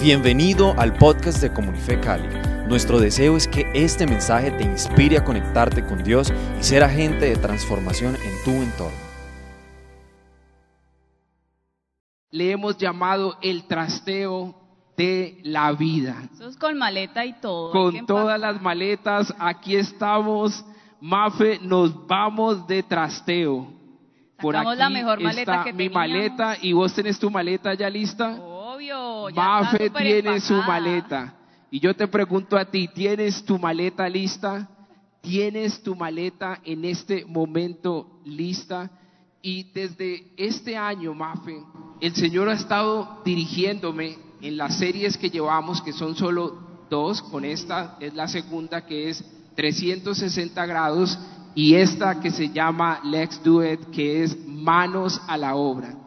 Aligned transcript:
Bienvenido 0.00 0.74
al 0.78 0.92
podcast 0.94 1.40
de 1.40 1.52
Comunife 1.52 1.98
Cali. 2.00 2.28
Nuestro 2.68 3.00
deseo 3.00 3.36
es 3.36 3.48
que 3.48 3.64
este 3.74 4.06
mensaje 4.06 4.50
te 4.50 4.64
inspire 4.64 5.16
a 5.18 5.24
conectarte 5.24 5.84
con 5.84 6.02
Dios 6.04 6.32
y 6.60 6.62
ser 6.62 6.84
agente 6.84 7.26
de 7.26 7.36
transformación 7.36 8.14
en 8.16 8.44
tu 8.44 8.50
entorno. 8.62 9.06
Le 12.30 12.50
hemos 12.50 12.76
llamado 12.76 13.38
el 13.40 13.66
trasteo 13.66 14.54
de 14.96 15.40
la 15.44 15.72
vida. 15.72 16.28
Eso 16.34 16.48
es 16.48 16.56
con 16.56 16.76
maleta 16.76 17.24
y 17.24 17.32
todo. 17.40 17.70
Con 17.70 18.04
todas 18.06 18.38
las 18.38 18.60
maletas, 18.60 19.34
aquí 19.38 19.76
estamos. 19.76 20.64
Mafe, 21.00 21.58
nos 21.62 22.06
vamos 22.06 22.66
de 22.66 22.82
trasteo. 22.82 23.72
Sacamos 24.38 24.76
la 24.76 24.90
mejor 24.90 25.22
maleta 25.22 25.52
está 25.52 25.64
que 25.64 25.72
mi 25.72 25.88
teníamos. 25.88 25.94
maleta 25.94 26.56
y 26.60 26.72
vos 26.74 26.92
tenés 26.94 27.18
tu 27.18 27.30
maleta 27.30 27.72
ya 27.72 27.88
lista. 27.88 28.38
Ya 29.34 29.42
Mafe 29.42 29.86
está 29.86 29.98
tiene 29.98 30.40
su 30.40 30.54
maleta. 30.54 31.34
Y 31.70 31.80
yo 31.80 31.94
te 31.94 32.06
pregunto 32.06 32.56
a 32.56 32.64
ti, 32.64 32.88
¿tienes 32.88 33.44
tu 33.44 33.58
maleta 33.58 34.08
lista? 34.08 34.68
¿Tienes 35.20 35.82
tu 35.82 35.96
maleta 35.96 36.60
en 36.64 36.84
este 36.84 37.24
momento 37.24 38.20
lista? 38.24 38.90
Y 39.42 39.64
desde 39.72 40.32
este 40.36 40.76
año, 40.76 41.14
Mafe, 41.14 41.62
el 42.00 42.14
Señor 42.14 42.48
ha 42.48 42.54
estado 42.54 43.20
dirigiéndome 43.24 44.18
en 44.40 44.56
las 44.56 44.78
series 44.78 45.16
que 45.16 45.30
llevamos, 45.30 45.82
que 45.82 45.92
son 45.92 46.14
solo 46.14 46.66
dos, 46.90 47.22
con 47.22 47.44
esta 47.44 47.96
es 48.00 48.14
la 48.14 48.28
segunda 48.28 48.84
que 48.86 49.08
es 49.10 49.24
360 49.56 50.66
grados 50.66 51.18
y 51.54 51.74
esta 51.74 52.20
que 52.20 52.30
se 52.30 52.50
llama 52.50 53.00
Let's 53.04 53.42
Do 53.42 53.64
It, 53.64 53.90
que 53.90 54.22
es 54.22 54.36
manos 54.46 55.20
a 55.26 55.36
la 55.36 55.54
obra. 55.54 56.05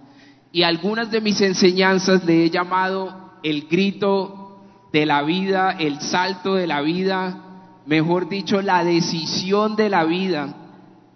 Y 0.51 0.63
algunas 0.63 1.11
de 1.11 1.21
mis 1.21 1.39
enseñanzas 1.41 2.23
le 2.25 2.45
he 2.45 2.49
llamado 2.49 3.33
el 3.43 3.67
grito 3.67 4.59
de 4.91 5.05
la 5.05 5.21
vida, 5.21 5.71
el 5.79 6.01
salto 6.01 6.55
de 6.55 6.65
la 6.65 6.81
vida, 6.81 7.81
mejor 7.85 8.27
dicho, 8.27 8.61
la 8.61 8.83
decisión 8.83 9.75
de 9.75 9.89
la 9.89 10.03
vida. 10.05 10.55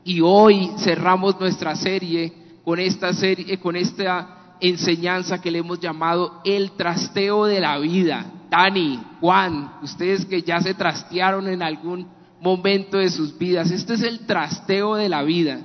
Y 0.03 0.21
hoy 0.21 0.71
cerramos 0.77 1.39
nuestra 1.39 1.75
serie 1.75 2.33
con 2.63 2.79
esta 2.79 3.13
serie, 3.13 3.59
con 3.59 3.75
esta 3.75 4.55
enseñanza 4.59 5.41
que 5.41 5.51
le 5.51 5.59
hemos 5.59 5.79
llamado 5.79 6.41
el 6.45 6.71
trasteo 6.71 7.45
de 7.45 7.59
la 7.59 7.77
vida. 7.79 8.25
Dani, 8.49 8.99
Juan, 9.19 9.73
ustedes 9.81 10.25
que 10.25 10.41
ya 10.41 10.61
se 10.61 10.73
trastearon 10.73 11.47
en 11.47 11.63
algún 11.63 12.07
momento 12.39 12.97
de 12.97 13.09
sus 13.09 13.37
vidas, 13.37 13.71
este 13.71 13.95
es 13.95 14.03
el 14.03 14.25
trasteo 14.25 14.95
de 14.95 15.09
la 15.09 15.23
vida. 15.23 15.61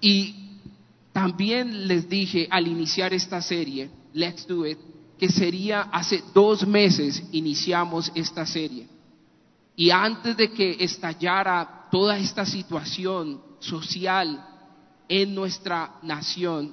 Y 0.00 0.37
también 1.12 1.88
les 1.88 2.08
dije 2.08 2.46
al 2.50 2.66
iniciar 2.66 3.12
esta 3.12 3.40
serie, 3.40 3.90
Let's 4.12 4.46
Do 4.46 4.66
It, 4.66 4.78
que 5.18 5.28
sería 5.28 5.82
hace 5.82 6.22
dos 6.32 6.66
meses 6.66 7.22
iniciamos 7.32 8.10
esta 8.14 8.46
serie. 8.46 8.86
Y 9.74 9.90
antes 9.90 10.36
de 10.36 10.50
que 10.50 10.76
estallara 10.80 11.88
toda 11.90 12.18
esta 12.18 12.44
situación 12.44 13.40
social 13.58 14.44
en 15.08 15.34
nuestra 15.34 15.94
nación, 16.02 16.72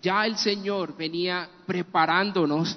ya 0.00 0.26
el 0.26 0.36
Señor 0.36 0.96
venía 0.96 1.48
preparándonos 1.66 2.76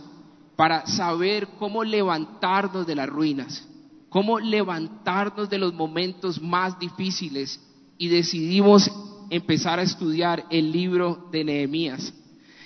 para 0.55 0.85
saber 0.85 1.47
cómo 1.59 1.83
levantarnos 1.83 2.85
de 2.87 2.95
las 2.95 3.09
ruinas, 3.09 3.67
cómo 4.09 4.39
levantarnos 4.39 5.49
de 5.49 5.57
los 5.57 5.73
momentos 5.73 6.41
más 6.41 6.79
difíciles 6.79 7.59
y 7.97 8.07
decidimos 8.07 8.89
empezar 9.29 9.79
a 9.79 9.83
estudiar 9.83 10.45
el 10.49 10.71
libro 10.71 11.27
de 11.31 11.43
Nehemías. 11.43 12.13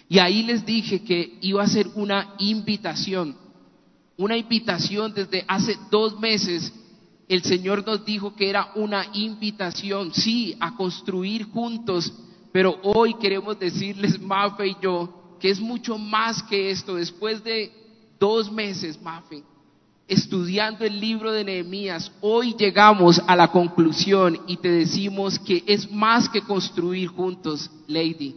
Y 0.07 0.19
ahí 0.19 0.43
les 0.43 0.65
dije 0.65 1.03
que 1.03 1.37
iba 1.41 1.63
a 1.63 1.67
ser 1.67 1.87
una 1.95 2.33
invitación, 2.39 3.35
una 4.17 4.35
invitación 4.35 5.13
desde 5.13 5.45
hace 5.47 5.77
dos 5.91 6.19
meses. 6.19 6.73
El 7.27 7.43
Señor 7.43 7.85
nos 7.85 8.03
dijo 8.03 8.35
que 8.35 8.49
era 8.49 8.71
una 8.75 9.05
invitación, 9.13 10.13
sí, 10.13 10.55
a 10.59 10.75
construir 10.75 11.45
juntos, 11.45 12.11
pero 12.51 12.79
hoy 12.81 13.13
queremos 13.15 13.59
decirles, 13.59 14.19
Mafe 14.19 14.69
y 14.69 14.75
yo, 14.81 15.37
que 15.39 15.51
es 15.51 15.59
mucho 15.59 15.97
más 15.97 16.41
que 16.43 16.71
esto. 16.71 16.95
Después 16.95 17.43
de 17.43 17.71
dos 18.19 18.51
meses, 18.51 18.99
Mafe, 18.99 19.43
estudiando 20.09 20.83
el 20.83 20.99
libro 20.99 21.31
de 21.31 21.45
Nehemías, 21.45 22.11
hoy 22.19 22.55
llegamos 22.57 23.21
a 23.27 23.35
la 23.35 23.49
conclusión 23.49 24.39
y 24.47 24.57
te 24.57 24.69
decimos 24.69 25.37
que 25.39 25.63
es 25.67 25.89
más 25.91 26.27
que 26.27 26.41
construir 26.41 27.09
juntos, 27.09 27.69
Lady. 27.87 28.35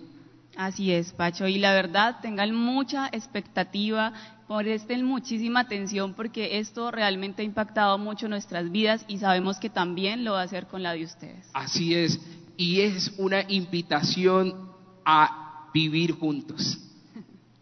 Así 0.54 0.92
es, 0.92 1.12
Pacho. 1.12 1.48
Y 1.48 1.58
la 1.58 1.72
verdad, 1.72 2.18
tengan 2.20 2.54
mucha 2.54 3.08
expectativa, 3.10 4.12
presten 4.46 5.04
muchísima 5.04 5.60
atención 5.60 6.12
porque 6.12 6.58
esto 6.58 6.90
realmente 6.90 7.40
ha 7.40 7.44
impactado 7.44 7.96
mucho 7.96 8.28
nuestras 8.28 8.70
vidas 8.70 9.02
y 9.08 9.16
sabemos 9.16 9.58
que 9.58 9.70
también 9.70 10.24
lo 10.24 10.32
va 10.32 10.42
a 10.42 10.44
hacer 10.44 10.66
con 10.66 10.82
la 10.82 10.92
de 10.92 11.04
ustedes. 11.04 11.48
Así 11.54 11.94
es, 11.94 12.20
y 12.58 12.80
es 12.80 13.14
una 13.16 13.42
invitación 13.48 14.70
a 15.06 15.68
vivir 15.72 16.12
juntos, 16.12 16.78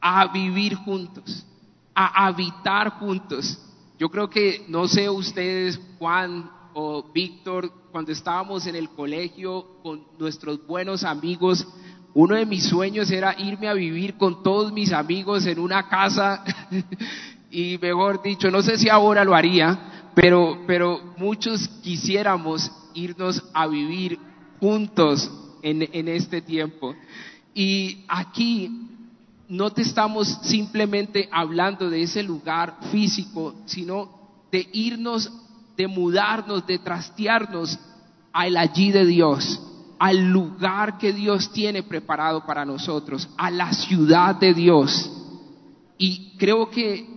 a 0.00 0.26
vivir 0.32 0.74
juntos, 0.74 1.46
a 1.94 2.26
habitar 2.26 2.90
juntos. 2.90 3.58
Yo 4.00 4.08
creo 4.08 4.30
que, 4.30 4.64
no 4.68 4.88
sé 4.88 5.10
ustedes, 5.10 5.78
Juan 5.98 6.50
o 6.72 7.12
Víctor, 7.12 7.70
cuando 7.92 8.12
estábamos 8.12 8.66
en 8.66 8.74
el 8.74 8.88
colegio 8.88 9.82
con 9.82 10.02
nuestros 10.18 10.66
buenos 10.66 11.04
amigos, 11.04 11.68
uno 12.14 12.34
de 12.34 12.46
mis 12.46 12.64
sueños 12.64 13.10
era 13.10 13.38
irme 13.38 13.68
a 13.68 13.74
vivir 13.74 14.16
con 14.16 14.42
todos 14.42 14.72
mis 14.72 14.90
amigos 14.94 15.44
en 15.44 15.58
una 15.58 15.86
casa 15.86 16.42
y 17.50 17.76
mejor 17.76 18.22
dicho, 18.22 18.50
no 18.50 18.62
sé 18.62 18.78
si 18.78 18.88
ahora 18.88 19.22
lo 19.22 19.34
haría, 19.34 20.08
pero, 20.14 20.62
pero 20.66 21.12
muchos 21.18 21.68
quisiéramos 21.82 22.72
irnos 22.94 23.44
a 23.52 23.66
vivir 23.66 24.18
juntos 24.60 25.30
en, 25.60 25.86
en 25.92 26.08
este 26.08 26.40
tiempo. 26.40 26.94
Y 27.52 28.06
aquí 28.08 28.88
no 29.50 29.72
te 29.72 29.82
estamos 29.82 30.28
simplemente 30.42 31.28
hablando 31.32 31.90
de 31.90 32.04
ese 32.04 32.22
lugar 32.22 32.78
físico, 32.92 33.56
sino 33.66 34.08
de 34.52 34.68
irnos, 34.72 35.30
de 35.76 35.88
mudarnos, 35.88 36.64
de 36.68 36.78
trastearnos 36.78 37.76
al 38.32 38.56
allí 38.56 38.92
de 38.92 39.04
Dios, 39.04 39.60
al 39.98 40.30
lugar 40.30 40.98
que 40.98 41.12
Dios 41.12 41.50
tiene 41.52 41.82
preparado 41.82 42.46
para 42.46 42.64
nosotros, 42.64 43.28
a 43.36 43.50
la 43.50 43.72
ciudad 43.72 44.36
de 44.36 44.54
Dios. 44.54 45.10
Y 45.98 46.36
creo 46.38 46.70
que 46.70 47.08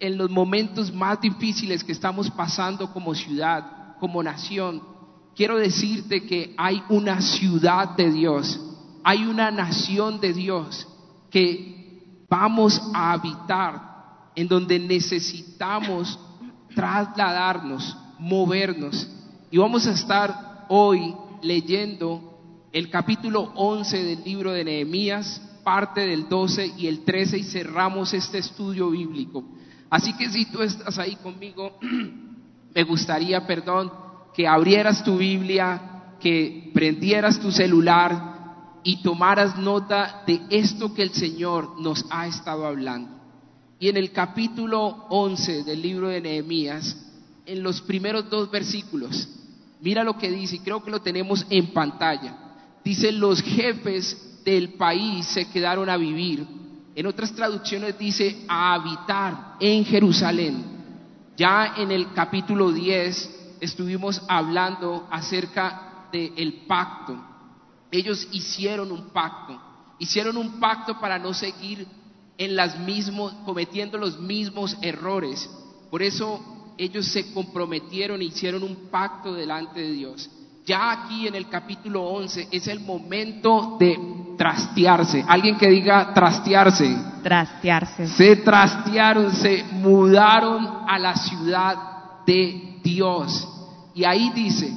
en 0.00 0.18
los 0.18 0.30
momentos 0.30 0.92
más 0.92 1.20
difíciles 1.20 1.84
que 1.84 1.92
estamos 1.92 2.28
pasando 2.32 2.92
como 2.92 3.14
ciudad, 3.14 3.96
como 4.00 4.20
nación, 4.20 4.82
quiero 5.36 5.58
decirte 5.58 6.26
que 6.26 6.56
hay 6.58 6.82
una 6.88 7.20
ciudad 7.20 7.96
de 7.96 8.10
Dios, 8.10 8.60
hay 9.04 9.26
una 9.26 9.52
nación 9.52 10.20
de 10.20 10.32
Dios 10.32 10.88
que 11.32 12.26
vamos 12.28 12.80
a 12.94 13.12
habitar, 13.12 14.30
en 14.36 14.46
donde 14.46 14.78
necesitamos 14.78 16.18
trasladarnos, 16.74 17.96
movernos. 18.18 19.08
Y 19.50 19.58
vamos 19.58 19.86
a 19.86 19.92
estar 19.92 20.66
hoy 20.68 21.14
leyendo 21.42 22.68
el 22.72 22.88
capítulo 22.90 23.52
11 23.54 24.04
del 24.04 24.24
libro 24.24 24.52
de 24.52 24.64
Nehemías, 24.64 25.40
parte 25.64 26.02
del 26.02 26.28
12 26.28 26.74
y 26.78 26.86
el 26.86 27.04
13 27.04 27.38
y 27.38 27.44
cerramos 27.44 28.12
este 28.12 28.38
estudio 28.38 28.90
bíblico. 28.90 29.44
Así 29.90 30.14
que 30.14 30.30
si 30.30 30.46
tú 30.46 30.62
estás 30.62 30.98
ahí 30.98 31.16
conmigo, 31.16 31.78
me 32.74 32.82
gustaría, 32.84 33.46
perdón, 33.46 33.92
que 34.34 34.46
abrieras 34.46 35.04
tu 35.04 35.18
Biblia, 35.18 36.14
que 36.20 36.70
prendieras 36.74 37.40
tu 37.40 37.50
celular 37.50 38.31
y 38.84 39.02
tomaras 39.02 39.56
nota 39.56 40.22
de 40.26 40.40
esto 40.50 40.92
que 40.94 41.02
el 41.02 41.10
Señor 41.12 41.80
nos 41.80 42.04
ha 42.10 42.26
estado 42.26 42.66
hablando. 42.66 43.10
Y 43.78 43.88
en 43.88 43.96
el 43.96 44.12
capítulo 44.12 45.06
11 45.10 45.64
del 45.64 45.82
libro 45.82 46.08
de 46.08 46.20
Nehemías, 46.20 46.96
en 47.46 47.62
los 47.62 47.80
primeros 47.80 48.30
dos 48.30 48.50
versículos, 48.50 49.28
mira 49.80 50.04
lo 50.04 50.16
que 50.16 50.30
dice, 50.30 50.56
y 50.56 50.60
creo 50.60 50.82
que 50.82 50.90
lo 50.90 51.00
tenemos 51.00 51.44
en 51.50 51.72
pantalla. 51.72 52.36
Dice, 52.84 53.12
los 53.12 53.42
jefes 53.42 54.40
del 54.44 54.74
país 54.74 55.26
se 55.26 55.48
quedaron 55.50 55.88
a 55.88 55.96
vivir. 55.96 56.46
En 56.94 57.06
otras 57.06 57.32
traducciones 57.32 57.98
dice, 57.98 58.44
a 58.48 58.74
habitar 58.74 59.56
en 59.58 59.84
Jerusalén. 59.84 60.64
Ya 61.36 61.74
en 61.76 61.90
el 61.90 62.12
capítulo 62.12 62.70
10 62.70 63.56
estuvimos 63.60 64.22
hablando 64.28 65.06
acerca 65.10 66.08
del 66.12 66.64
pacto. 66.66 67.31
Ellos 67.92 68.26
hicieron 68.32 68.90
un 68.90 69.10
pacto. 69.10 69.60
Hicieron 69.98 70.36
un 70.36 70.58
pacto 70.58 70.98
para 70.98 71.18
no 71.18 71.32
seguir 71.34 71.86
en 72.38 72.56
las 72.56 72.78
mismos, 72.78 73.32
cometiendo 73.44 73.98
los 73.98 74.18
mismos 74.18 74.76
errores. 74.80 75.48
Por 75.90 76.02
eso 76.02 76.40
ellos 76.78 77.06
se 77.06 77.32
comprometieron 77.32 78.20
e 78.22 78.24
hicieron 78.24 78.62
un 78.62 78.88
pacto 78.90 79.34
delante 79.34 79.80
de 79.80 79.92
Dios. 79.92 80.30
Ya 80.64 80.92
aquí 80.92 81.26
en 81.26 81.34
el 81.34 81.48
capítulo 81.48 82.02
11 82.04 82.48
es 82.50 82.66
el 82.68 82.80
momento 82.80 83.76
de 83.78 83.98
trastearse. 84.38 85.24
Alguien 85.28 85.58
que 85.58 85.68
diga 85.68 86.14
trastearse. 86.14 86.96
Trastearse. 87.22 88.06
Se 88.06 88.36
trastearon, 88.36 89.32
se 89.34 89.64
mudaron 89.64 90.88
a 90.88 90.98
la 90.98 91.14
ciudad 91.16 92.24
de 92.24 92.78
Dios. 92.82 93.48
Y 93.94 94.04
ahí 94.04 94.30
dice, 94.34 94.72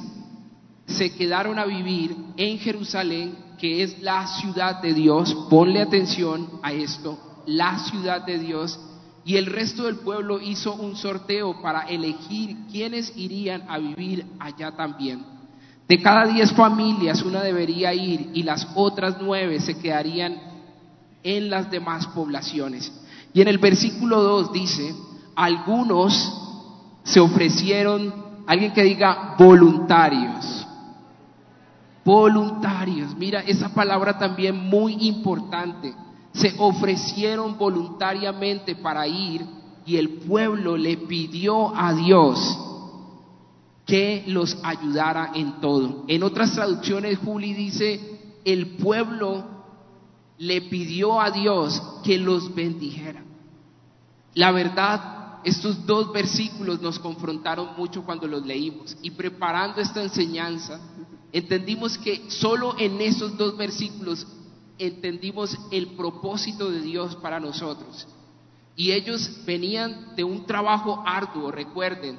se 0.86 1.14
quedaron 1.14 1.58
a 1.58 1.64
vivir 1.64 2.16
en 2.36 2.58
Jerusalén, 2.58 3.36
que 3.58 3.82
es 3.82 4.00
la 4.02 4.26
ciudad 4.26 4.80
de 4.80 4.94
Dios. 4.94 5.34
Ponle 5.50 5.80
atención 5.80 6.48
a 6.62 6.72
esto, 6.72 7.18
la 7.46 7.78
ciudad 7.78 8.24
de 8.24 8.38
Dios. 8.38 8.78
Y 9.24 9.36
el 9.36 9.46
resto 9.46 9.84
del 9.84 9.96
pueblo 9.96 10.40
hizo 10.40 10.74
un 10.74 10.96
sorteo 10.96 11.60
para 11.60 11.82
elegir 11.82 12.56
quiénes 12.70 13.12
irían 13.16 13.64
a 13.68 13.78
vivir 13.78 14.24
allá 14.38 14.70
también. 14.76 15.24
De 15.88 16.00
cada 16.00 16.26
diez 16.26 16.52
familias 16.52 17.22
una 17.22 17.42
debería 17.42 17.92
ir 17.94 18.30
y 18.34 18.42
las 18.42 18.68
otras 18.74 19.16
nueve 19.20 19.60
se 19.60 19.78
quedarían 19.78 20.36
en 21.22 21.50
las 21.50 21.70
demás 21.70 22.06
poblaciones. 22.08 22.92
Y 23.32 23.40
en 23.40 23.48
el 23.48 23.58
versículo 23.58 24.22
2 24.22 24.52
dice, 24.52 24.94
algunos 25.34 26.32
se 27.04 27.20
ofrecieron, 27.20 28.14
alguien 28.46 28.72
que 28.72 28.82
diga 28.82 29.34
voluntarios, 29.38 30.65
voluntarios, 32.06 33.16
mira 33.16 33.40
esa 33.40 33.74
palabra 33.74 34.16
también 34.16 34.56
muy 34.56 35.08
importante, 35.08 35.92
se 36.32 36.54
ofrecieron 36.56 37.58
voluntariamente 37.58 38.76
para 38.76 39.08
ir 39.08 39.44
y 39.84 39.96
el 39.96 40.20
pueblo 40.20 40.76
le 40.76 40.98
pidió 40.98 41.76
a 41.76 41.92
Dios 41.92 42.58
que 43.84 44.22
los 44.28 44.56
ayudara 44.62 45.32
en 45.34 45.60
todo. 45.60 46.04
En 46.06 46.22
otras 46.22 46.54
traducciones, 46.54 47.18
Juli 47.18 47.52
dice, 47.54 48.40
el 48.44 48.76
pueblo 48.76 49.44
le 50.38 50.60
pidió 50.62 51.20
a 51.20 51.32
Dios 51.32 51.82
que 52.04 52.18
los 52.18 52.54
bendijera. 52.54 53.24
La 54.34 54.52
verdad, 54.52 55.40
estos 55.42 55.84
dos 55.86 56.12
versículos 56.12 56.80
nos 56.80 57.00
confrontaron 57.00 57.70
mucho 57.76 58.04
cuando 58.04 58.28
los 58.28 58.46
leímos 58.46 58.96
y 59.02 59.10
preparando 59.10 59.80
esta 59.80 60.02
enseñanza, 60.02 60.78
entendimos 61.32 61.98
que 61.98 62.30
solo 62.30 62.76
en 62.78 63.00
esos 63.00 63.36
dos 63.36 63.56
versículos 63.56 64.26
entendimos 64.78 65.56
el 65.70 65.88
propósito 65.88 66.70
de 66.70 66.80
Dios 66.80 67.16
para 67.16 67.40
nosotros. 67.40 68.06
Y 68.76 68.92
ellos 68.92 69.40
venían 69.46 70.14
de 70.16 70.24
un 70.24 70.44
trabajo 70.44 71.02
arduo, 71.06 71.50
recuerden, 71.50 72.18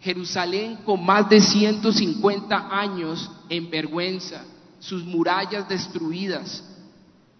Jerusalén 0.00 0.76
con 0.84 1.04
más 1.04 1.28
de 1.28 1.40
150 1.40 2.68
años 2.70 3.30
en 3.48 3.70
vergüenza, 3.70 4.44
sus 4.78 5.04
murallas 5.04 5.68
destruidas, 5.68 6.62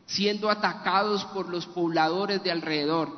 siendo 0.07 0.49
atacados 0.49 1.25
por 1.27 1.49
los 1.49 1.67
pobladores 1.67 2.43
de 2.43 2.51
alrededor. 2.51 3.11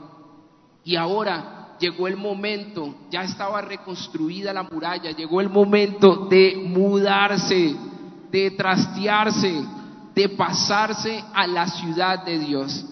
Y 0.85 0.97
ahora 0.97 1.58
llegó 1.79 2.09
el 2.09 2.17
momento, 2.17 2.95
ya 3.11 3.23
estaba 3.23 3.61
reconstruida 3.61 4.53
la 4.53 4.63
muralla, 4.63 5.11
llegó 5.13 5.41
el 5.41 5.49
momento 5.49 6.27
de 6.31 6.63
mudarse, 6.65 7.75
de 8.31 8.51
trastearse, 8.53 9.65
de 10.15 10.29
pasarse 10.31 11.25
a 11.33 11.47
la 11.47 11.67
ciudad 11.67 12.25
de 12.25 12.39
Dios. 12.39 12.85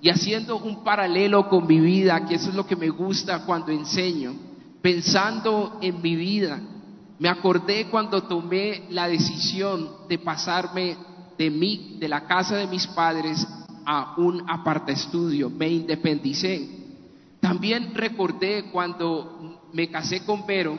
Y 0.00 0.10
haciendo 0.10 0.58
un 0.58 0.84
paralelo 0.84 1.48
con 1.48 1.66
mi 1.66 1.80
vida, 1.80 2.26
que 2.26 2.34
eso 2.34 2.50
es 2.50 2.54
lo 2.54 2.66
que 2.66 2.76
me 2.76 2.90
gusta 2.90 3.44
cuando 3.46 3.72
enseño, 3.72 4.34
pensando 4.82 5.78
en 5.80 6.02
mi 6.02 6.14
vida, 6.14 6.60
me 7.18 7.28
acordé 7.28 7.86
cuando 7.86 8.24
tomé 8.24 8.84
la 8.90 9.08
decisión 9.08 9.88
de 10.08 10.18
pasarme 10.18 10.96
de 11.38 11.50
mí, 11.50 11.96
de 11.98 12.08
la 12.08 12.26
casa 12.26 12.56
de 12.56 12.66
mis 12.66 12.86
padres 12.88 13.46
a 13.86 14.14
un 14.18 14.44
aparta 14.48 14.92
estudio, 14.92 15.48
me 15.48 15.68
independicé. 15.68 16.83
También 17.44 17.94
recordé 17.94 18.70
cuando 18.72 19.68
me 19.74 19.90
casé 19.90 20.24
con 20.24 20.46
Vero 20.46 20.78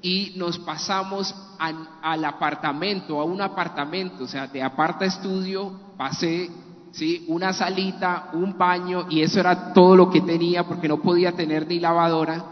y 0.00 0.32
nos 0.36 0.58
pasamos 0.60 1.34
al 1.58 2.24
apartamento, 2.24 3.20
a 3.20 3.24
un 3.24 3.42
apartamento, 3.42 4.24
o 4.24 4.26
sea, 4.26 4.46
de 4.46 4.62
aparta 4.62 5.04
estudio 5.04 5.92
pasé, 5.98 6.48
sí, 6.90 7.26
una 7.28 7.52
salita, 7.52 8.30
un 8.32 8.56
baño 8.56 9.08
y 9.10 9.20
eso 9.20 9.40
era 9.40 9.74
todo 9.74 9.94
lo 9.94 10.08
que 10.08 10.22
tenía 10.22 10.66
porque 10.66 10.88
no 10.88 11.02
podía 11.02 11.32
tener 11.32 11.68
ni 11.68 11.78
lavadora 11.78 12.46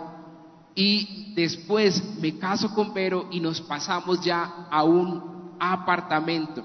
y 0.74 1.32
después 1.34 2.18
me 2.20 2.36
caso 2.36 2.74
con 2.74 2.92
Vero 2.92 3.28
y 3.30 3.40
nos 3.40 3.62
pasamos 3.62 4.20
ya 4.20 4.66
a 4.70 4.84
un 4.84 5.56
apartamento. 5.58 6.62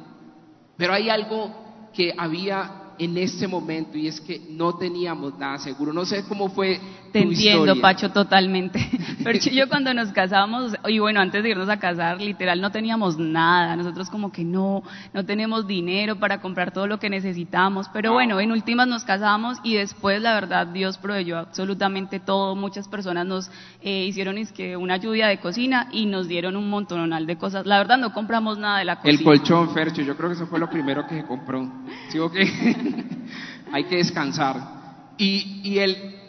Pero 0.75 0.91
hay 0.91 1.09
algo 1.09 1.89
que 1.93 2.13
había 2.17 2.82
en 3.03 3.17
este 3.17 3.47
momento 3.47 3.97
y 3.97 4.07
es 4.07 4.19
que 4.21 4.39
no 4.49 4.77
teníamos 4.77 5.37
nada 5.37 5.57
seguro. 5.59 5.93
No 5.93 6.05
sé 6.05 6.23
cómo 6.27 6.49
fue. 6.49 6.79
Te 7.13 7.19
entiendo, 7.19 7.79
Pacho, 7.79 8.09
totalmente. 8.09 8.79
Pero 9.23 9.37
yo 9.39 9.69
cuando 9.69 9.93
nos 9.93 10.11
casamos, 10.11 10.75
y 10.87 10.97
bueno, 10.97 11.21
antes 11.21 11.43
de 11.43 11.51
irnos 11.51 11.69
a 11.69 11.77
casar, 11.77 12.19
literal 12.19 12.59
no 12.59 12.71
teníamos 12.71 13.19
nada. 13.19 13.75
Nosotros 13.75 14.09
como 14.09 14.31
que 14.31 14.43
no, 14.43 14.81
no 15.13 15.23
tenemos 15.23 15.67
dinero 15.67 16.15
para 16.15 16.41
comprar 16.41 16.71
todo 16.71 16.87
lo 16.87 16.97
que 16.97 17.11
necesitamos. 17.11 17.87
Pero 17.93 18.13
bueno, 18.13 18.39
en 18.39 18.51
últimas 18.51 18.87
nos 18.87 19.03
casamos 19.03 19.59
y 19.63 19.75
después, 19.75 20.23
la 20.23 20.33
verdad, 20.33 20.65
Dios 20.65 20.97
proveyó 20.97 21.37
absolutamente 21.37 22.19
todo. 22.19 22.55
Muchas 22.55 22.87
personas 22.87 23.27
nos 23.27 23.51
eh, 23.83 24.05
hicieron 24.05 24.39
es 24.39 24.51
que 24.51 24.75
una 24.75 24.97
lluvia 24.97 25.27
de 25.27 25.39
cocina 25.39 25.89
y 25.91 26.07
nos 26.07 26.27
dieron 26.27 26.55
un 26.55 26.67
montonal 26.67 27.27
de 27.27 27.37
cosas. 27.37 27.67
La 27.67 27.77
verdad, 27.77 27.99
no 27.99 28.11
compramos 28.11 28.57
nada 28.57 28.79
de 28.79 28.85
la 28.85 28.95
cocina. 28.95 29.19
El 29.19 29.23
colchón, 29.23 29.71
Fercho, 29.71 30.01
yo 30.01 30.17
creo 30.17 30.29
que 30.29 30.35
eso 30.35 30.47
fue 30.47 30.57
lo 30.57 30.67
primero 30.67 31.05
que 31.05 31.21
se 31.21 31.27
compró. 31.27 31.71
¿Sí 32.09 32.17
o 32.17 32.31
hay 33.71 33.83
que 33.83 33.97
descansar. 33.97 34.81
Y, 35.19 35.61
y, 35.63 35.77
el, 35.77 36.22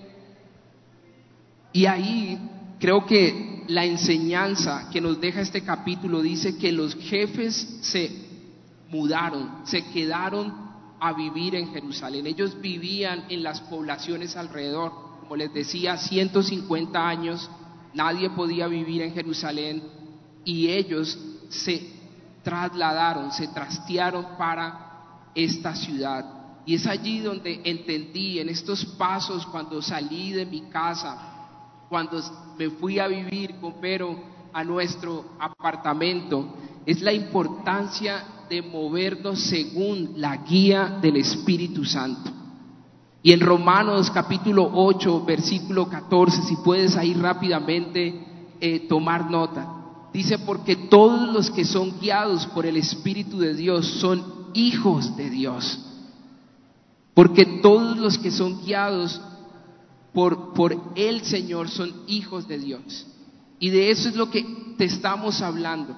y 1.74 1.86
ahí 1.86 2.38
creo 2.78 3.04
que 3.04 3.64
la 3.66 3.84
enseñanza 3.84 4.88
que 4.92 5.00
nos 5.00 5.20
deja 5.20 5.40
este 5.40 5.62
capítulo 5.62 6.22
dice 6.22 6.56
que 6.56 6.70
los 6.70 6.94
jefes 6.94 7.80
se 7.80 8.12
mudaron, 8.90 9.62
se 9.64 9.84
quedaron 9.86 10.54
a 11.00 11.12
vivir 11.14 11.56
en 11.56 11.72
Jerusalén. 11.72 12.28
Ellos 12.28 12.60
vivían 12.60 13.24
en 13.28 13.42
las 13.42 13.60
poblaciones 13.62 14.36
alrededor. 14.36 14.92
Como 15.18 15.34
les 15.34 15.52
decía, 15.52 15.96
150 15.96 17.08
años, 17.08 17.50
nadie 17.92 18.30
podía 18.30 18.68
vivir 18.68 19.02
en 19.02 19.12
Jerusalén 19.12 19.82
y 20.44 20.68
ellos 20.68 21.18
se 21.48 21.90
trasladaron, 22.44 23.32
se 23.32 23.48
trastearon 23.48 24.36
para 24.38 25.30
esta 25.34 25.74
ciudad. 25.74 26.24
Y 26.66 26.76
es 26.76 26.86
allí 26.86 27.18
donde 27.18 27.62
entendí, 27.64 28.38
en 28.38 28.48
estos 28.48 28.84
pasos, 28.84 29.44
cuando 29.46 29.82
salí 29.82 30.30
de 30.30 30.46
mi 30.46 30.62
casa, 30.70 31.33
cuando 31.88 32.20
me 32.58 32.70
fui 32.70 32.98
a 32.98 33.06
vivir 33.06 33.56
con 33.60 33.74
Pero 33.80 34.16
a 34.52 34.62
nuestro 34.62 35.24
apartamento, 35.38 36.54
es 36.86 37.02
la 37.02 37.12
importancia 37.12 38.24
de 38.48 38.62
movernos 38.62 39.40
según 39.40 40.12
la 40.16 40.36
guía 40.38 40.98
del 41.00 41.16
Espíritu 41.16 41.84
Santo. 41.84 42.30
Y 43.22 43.32
en 43.32 43.40
Romanos 43.40 44.10
capítulo 44.10 44.70
8, 44.72 45.24
versículo 45.24 45.88
14, 45.88 46.42
si 46.42 46.56
puedes 46.56 46.96
ahí 46.96 47.14
rápidamente 47.14 48.22
eh, 48.60 48.80
tomar 48.80 49.30
nota, 49.30 49.66
dice, 50.12 50.38
porque 50.38 50.76
todos 50.76 51.32
los 51.32 51.50
que 51.50 51.64
son 51.64 51.98
guiados 51.98 52.46
por 52.48 52.66
el 52.66 52.76
Espíritu 52.76 53.38
de 53.38 53.54
Dios 53.54 53.86
son 53.98 54.22
hijos 54.52 55.16
de 55.16 55.30
Dios. 55.30 55.80
Porque 57.14 57.46
todos 57.62 57.96
los 57.96 58.18
que 58.18 58.30
son 58.30 58.62
guiados 58.62 59.20
por, 60.14 60.54
por 60.54 60.74
el 60.94 61.22
Señor 61.24 61.68
son 61.68 61.92
hijos 62.06 62.46
de 62.46 62.58
Dios. 62.58 63.06
Y 63.58 63.70
de 63.70 63.90
eso 63.90 64.08
es 64.08 64.14
lo 64.14 64.30
que 64.30 64.44
te 64.78 64.84
estamos 64.84 65.42
hablando. 65.42 65.94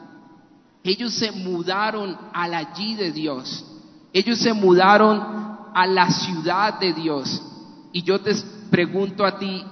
Ellos 0.82 1.12
se 1.14 1.30
mudaron 1.32 2.16
al 2.32 2.54
allí 2.54 2.94
de 2.94 3.12
Dios. 3.12 3.64
Ellos 4.12 4.38
se 4.38 4.52
mudaron 4.54 5.20
a 5.74 5.86
la 5.86 6.10
ciudad 6.10 6.80
de 6.80 6.94
Dios. 6.94 7.42
Y 7.92 8.02
yo 8.02 8.20
te 8.20 8.34
pregunto 8.70 9.24
a 9.24 9.38
ti, 9.38 9.62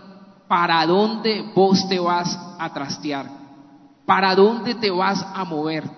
¿para 0.46 0.86
dónde 0.86 1.52
vos 1.54 1.88
te 1.88 1.98
vas 1.98 2.38
a 2.58 2.72
trastear? 2.72 3.30
¿Para 4.04 4.34
dónde 4.34 4.74
te 4.74 4.90
vas 4.90 5.24
a 5.34 5.44
mover? 5.44 5.88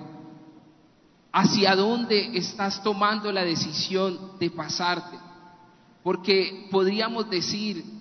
¿Hacia 1.32 1.74
dónde 1.74 2.36
estás 2.38 2.82
tomando 2.82 3.32
la 3.32 3.44
decisión 3.44 4.38
de 4.38 4.50
pasarte? 4.50 5.18
Porque 6.04 6.68
podríamos 6.70 7.28
decir 7.28 7.95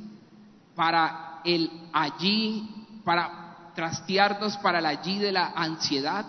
para 0.76 1.42
el 1.44 1.72
allí, 1.94 2.70
para 3.04 3.72
trastearnos 3.76 4.58
para 4.58 4.80
el 4.80 4.86
allí 4.86 5.20
de 5.20 5.32
la 5.32 5.54
ansiedad, 5.56 6.26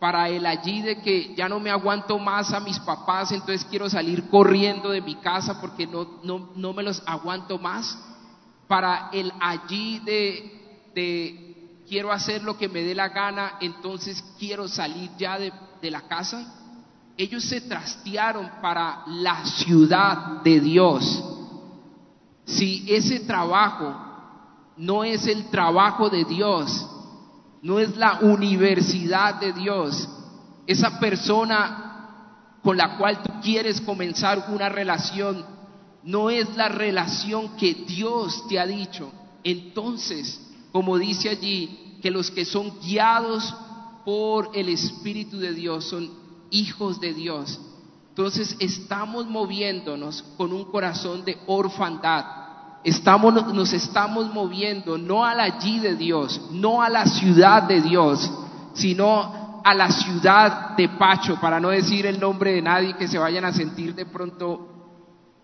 para 0.00 0.28
el 0.28 0.44
allí 0.44 0.82
de 0.82 1.00
que 1.00 1.34
ya 1.34 1.48
no 1.48 1.60
me 1.60 1.70
aguanto 1.70 2.18
más 2.18 2.52
a 2.52 2.60
mis 2.60 2.78
papás, 2.80 3.30
entonces 3.30 3.64
quiero 3.70 3.88
salir 3.88 4.28
corriendo 4.28 4.90
de 4.90 5.00
mi 5.00 5.14
casa 5.16 5.60
porque 5.60 5.86
no, 5.86 6.20
no, 6.24 6.50
no 6.56 6.72
me 6.72 6.82
los 6.82 7.02
aguanto 7.06 7.58
más, 7.58 7.96
para 8.66 9.10
el 9.12 9.32
allí 9.40 10.00
de, 10.00 10.90
de 10.94 11.82
quiero 11.88 12.10
hacer 12.10 12.42
lo 12.42 12.58
que 12.58 12.68
me 12.68 12.82
dé 12.82 12.94
la 12.94 13.10
gana, 13.10 13.58
entonces 13.60 14.22
quiero 14.38 14.66
salir 14.66 15.10
ya 15.16 15.38
de, 15.38 15.52
de 15.80 15.90
la 15.90 16.02
casa 16.02 16.58
ellos 17.16 17.44
se 17.44 17.60
trastearon 17.62 18.50
para 18.60 19.02
la 19.06 19.44
ciudad 19.44 20.42
de 20.42 20.60
Dios. 20.60 21.31
Si 22.44 22.84
ese 22.88 23.20
trabajo 23.20 23.94
no 24.76 25.04
es 25.04 25.26
el 25.26 25.50
trabajo 25.50 26.10
de 26.10 26.24
Dios, 26.24 26.88
no 27.62 27.78
es 27.78 27.96
la 27.96 28.20
universidad 28.20 29.36
de 29.36 29.52
Dios, 29.52 30.08
esa 30.66 30.98
persona 30.98 32.58
con 32.62 32.76
la 32.76 32.96
cual 32.96 33.22
tú 33.22 33.32
quieres 33.42 33.80
comenzar 33.80 34.46
una 34.48 34.68
relación, 34.68 35.44
no 36.04 36.30
es 36.30 36.56
la 36.56 36.68
relación 36.68 37.56
que 37.56 37.74
Dios 37.74 38.46
te 38.48 38.58
ha 38.58 38.66
dicho, 38.66 39.12
entonces, 39.44 40.40
como 40.72 40.98
dice 40.98 41.28
allí, 41.28 41.98
que 42.02 42.10
los 42.10 42.30
que 42.30 42.44
son 42.44 42.80
guiados 42.80 43.54
por 44.04 44.50
el 44.54 44.68
Espíritu 44.68 45.38
de 45.38 45.52
Dios 45.52 45.84
son 45.84 46.10
hijos 46.50 47.00
de 47.00 47.14
Dios. 47.14 47.60
Entonces 48.12 48.54
estamos 48.58 49.26
moviéndonos 49.26 50.22
con 50.36 50.52
un 50.52 50.66
corazón 50.66 51.24
de 51.24 51.38
orfandad. 51.46 52.26
Estamos, 52.84 53.32
nos 53.54 53.72
estamos 53.72 54.30
moviendo 54.34 54.98
no 54.98 55.24
a 55.24 55.34
la 55.34 55.44
allí 55.44 55.78
de 55.78 55.96
Dios, 55.96 56.38
no 56.50 56.82
a 56.82 56.90
la 56.90 57.06
ciudad 57.06 57.62
de 57.62 57.80
Dios, 57.80 58.30
sino 58.74 59.62
a 59.64 59.72
la 59.72 59.90
ciudad 59.90 60.76
de 60.76 60.90
Pacho, 60.90 61.40
para 61.40 61.58
no 61.58 61.70
decir 61.70 62.04
el 62.04 62.20
nombre 62.20 62.52
de 62.52 62.60
nadie 62.60 62.96
que 62.96 63.08
se 63.08 63.16
vayan 63.16 63.46
a 63.46 63.52
sentir 63.54 63.94
de 63.94 64.04
pronto 64.04 64.68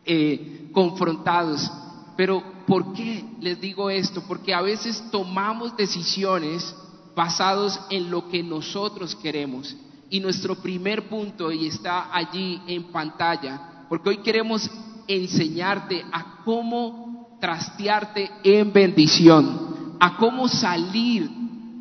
eh, 0.05 0.69
confrontados. 0.71 1.73
Pero 2.19 2.43
¿por 2.67 2.93
qué 2.93 3.25
les 3.41 3.59
digo 3.59 3.89
esto? 3.89 4.23
Porque 4.29 4.53
a 4.53 4.61
veces 4.61 5.03
tomamos 5.11 5.75
decisiones 5.75 6.77
basados 7.17 7.81
en 7.89 8.11
lo 8.11 8.29
que 8.29 8.43
nosotros 8.43 9.15
queremos. 9.15 9.75
Y 10.11 10.21
nuestro 10.21 10.55
primer 10.57 11.09
punto, 11.09 11.53
y 11.53 11.67
está 11.67 12.15
allí 12.15 12.61
en 12.67 12.85
pantalla, 12.85 13.85
porque 13.89 14.09
hoy 14.09 14.17
queremos 14.19 14.71
enseñarte 15.07 16.05
a 16.11 16.43
cómo 16.45 17.37
trastearte 17.41 18.31
en 18.43 18.73
bendición, 18.73 19.97
a 20.01 20.17
cómo 20.17 20.49
salir 20.49 21.31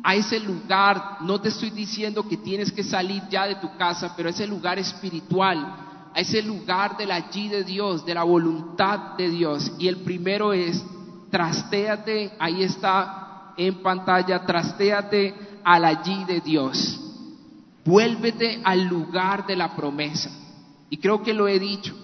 a 0.02 0.14
ese 0.14 0.40
lugar, 0.40 1.18
no 1.20 1.40
te 1.40 1.48
estoy 1.48 1.70
diciendo 1.70 2.26
que 2.26 2.36
tienes 2.36 2.72
que 2.72 2.82
salir 2.82 3.22
ya 3.28 3.46
de 3.46 3.56
tu 3.56 3.76
casa, 3.76 4.14
pero 4.16 4.28
a 4.28 4.32
ese 4.32 4.46
lugar 4.46 4.78
espiritual, 4.78 5.58
a 6.14 6.20
ese 6.20 6.42
lugar 6.42 6.96
de 6.96 7.06
la 7.06 7.16
allí 7.16 7.48
de 7.48 7.64
Dios, 7.64 8.06
de 8.06 8.14
la 8.14 8.22
voluntad 8.22 9.16
de 9.16 9.28
Dios. 9.28 9.72
Y 9.78 9.88
el 9.88 9.98
primero 9.98 10.52
es, 10.52 10.82
trastéate, 11.30 12.32
ahí 12.38 12.62
está 12.62 13.52
en 13.56 13.82
pantalla, 13.82 14.46
trastéate 14.46 15.34
al 15.64 15.84
allí 15.84 16.24
de 16.24 16.40
Dios. 16.40 17.07
Vuélvete 17.88 18.60
al 18.62 18.84
lugar 18.84 19.46
de 19.46 19.56
la 19.56 19.74
promesa. 19.74 20.30
Y 20.90 20.98
creo 20.98 21.22
que 21.22 21.32
lo 21.32 21.48
he 21.48 21.58
dicho, 21.58 21.96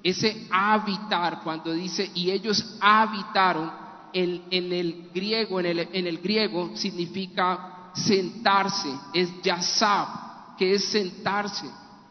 ese 0.00 0.46
habitar, 0.52 1.40
cuando 1.42 1.72
dice, 1.72 2.12
y 2.14 2.30
ellos 2.30 2.76
habitaron, 2.80 3.72
en, 4.12 4.72
el 4.72 5.10
griego, 5.12 5.58
en 5.58 5.66
el, 5.66 5.78
en 5.92 6.06
el 6.06 6.18
griego 6.18 6.70
significa 6.76 7.90
sentarse, 7.92 8.88
es 9.12 9.30
yasab, 9.42 10.56
que 10.56 10.74
es 10.74 10.84
sentarse. 10.84 11.66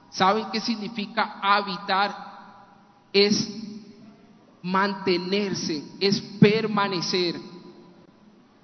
¿Saben 0.09 0.47
qué 0.51 0.59
significa 0.59 1.39
habitar? 1.41 2.13
Es 3.13 3.47
mantenerse, 4.61 5.81
es 6.01 6.19
permanecer, 6.19 7.35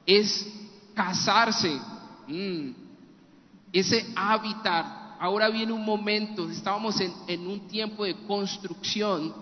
es 0.06 0.46
casarse. 0.94 1.80
Mm. 2.28 2.87
Ese 3.72 4.06
habitar. 4.16 5.18
Ahora 5.20 5.50
viene 5.50 5.74
un 5.74 5.84
momento, 5.84 6.50
estábamos 6.50 7.00
en, 7.02 7.14
en 7.28 7.48
un 7.48 7.68
tiempo 7.68 8.06
de 8.06 8.16
construcción. 8.28 9.34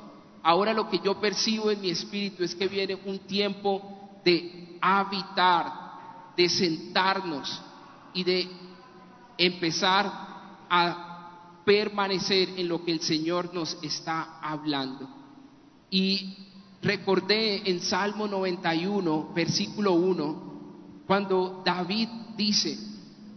Ahora 0.42 0.74
lo 0.74 0.90
que 0.90 1.00
yo 1.00 1.20
percibo 1.20 1.72
en 1.72 1.82
mi 1.82 1.90
espíritu 1.90 2.44
es 2.44 2.56
que 2.56 2.68
viene 2.68 2.96
un 3.06 3.20
tiempo 3.20 3.82
de 4.24 4.78
habitar, 4.82 5.72
de 6.38 6.50
sentarnos 6.50 7.62
y 8.14 8.24
de 8.24 8.50
empezar 9.38 10.06
a 10.70 11.62
permanecer 11.66 12.50
en 12.58 12.68
lo 12.68 12.84
que 12.86 12.92
el 12.92 13.02
Señor 13.02 13.54
nos 13.54 13.78
está 13.82 14.40
hablando. 14.42 15.10
Y 15.90 16.38
recordé 16.82 17.70
en 17.70 17.82
Salmo 17.82 18.28
91, 18.28 19.34
versículo 19.34 19.94
1, 19.94 21.04
cuando 21.08 21.64
David 21.66 22.08
dice, 22.38 22.78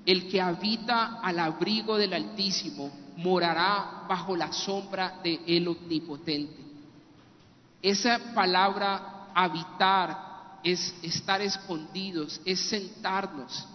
el 0.09 0.27
que 0.27 0.41
habita 0.41 1.21
al 1.21 1.39
abrigo 1.39 1.99
del 1.99 2.15
Altísimo 2.15 2.91
morará 3.19 4.07
bajo 4.09 4.35
la 4.35 4.51
sombra 4.51 5.21
de 5.23 5.39
el 5.47 5.69
Omnipotente. 5.69 6.57
Esa 7.83 8.19
palabra 8.35 9.29
habitar 9.35 10.61
es 10.65 10.95
estar 11.03 11.43
escondidos, 11.43 12.41
es 12.47 12.59
sentarnos. 12.59 13.69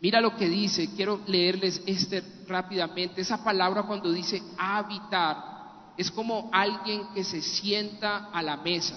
Mira 0.00 0.20
lo 0.20 0.34
que 0.34 0.48
dice, 0.48 0.90
quiero 0.96 1.20
leerles 1.28 1.80
este 1.86 2.24
rápidamente. 2.48 3.20
Esa 3.20 3.44
palabra 3.44 3.84
cuando 3.84 4.10
dice 4.10 4.42
habitar 4.58 5.92
es 5.96 6.10
como 6.10 6.50
alguien 6.50 7.10
que 7.14 7.22
se 7.22 7.40
sienta 7.40 8.30
a 8.32 8.42
la 8.42 8.56
mesa. 8.56 8.96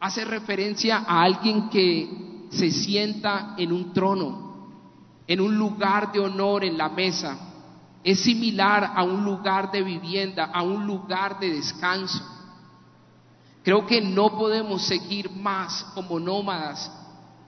Hace 0.00 0.24
referencia 0.24 1.04
a 1.06 1.22
alguien 1.22 1.68
que 1.68 2.46
se 2.50 2.70
sienta 2.70 3.54
en 3.58 3.72
un 3.72 3.92
trono, 3.92 4.49
en 5.30 5.40
un 5.40 5.56
lugar 5.56 6.10
de 6.10 6.18
honor 6.18 6.64
en 6.64 6.76
la 6.76 6.88
mesa. 6.88 7.38
Es 8.02 8.18
similar 8.18 8.94
a 8.96 9.04
un 9.04 9.24
lugar 9.24 9.70
de 9.70 9.80
vivienda, 9.80 10.46
a 10.46 10.60
un 10.60 10.84
lugar 10.84 11.38
de 11.38 11.54
descanso. 11.54 12.20
Creo 13.62 13.86
que 13.86 14.00
no 14.00 14.36
podemos 14.36 14.82
seguir 14.82 15.30
más 15.30 15.84
como 15.94 16.18
nómadas 16.18 16.90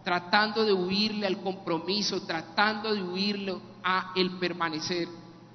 tratando 0.05 0.65
de 0.65 0.73
huirle 0.73 1.27
al 1.27 1.39
compromiso, 1.39 2.23
tratando 2.23 2.95
de 2.95 3.03
huirle 3.03 3.57
a 3.83 4.13
el 4.15 4.31
permanecer. 4.39 5.09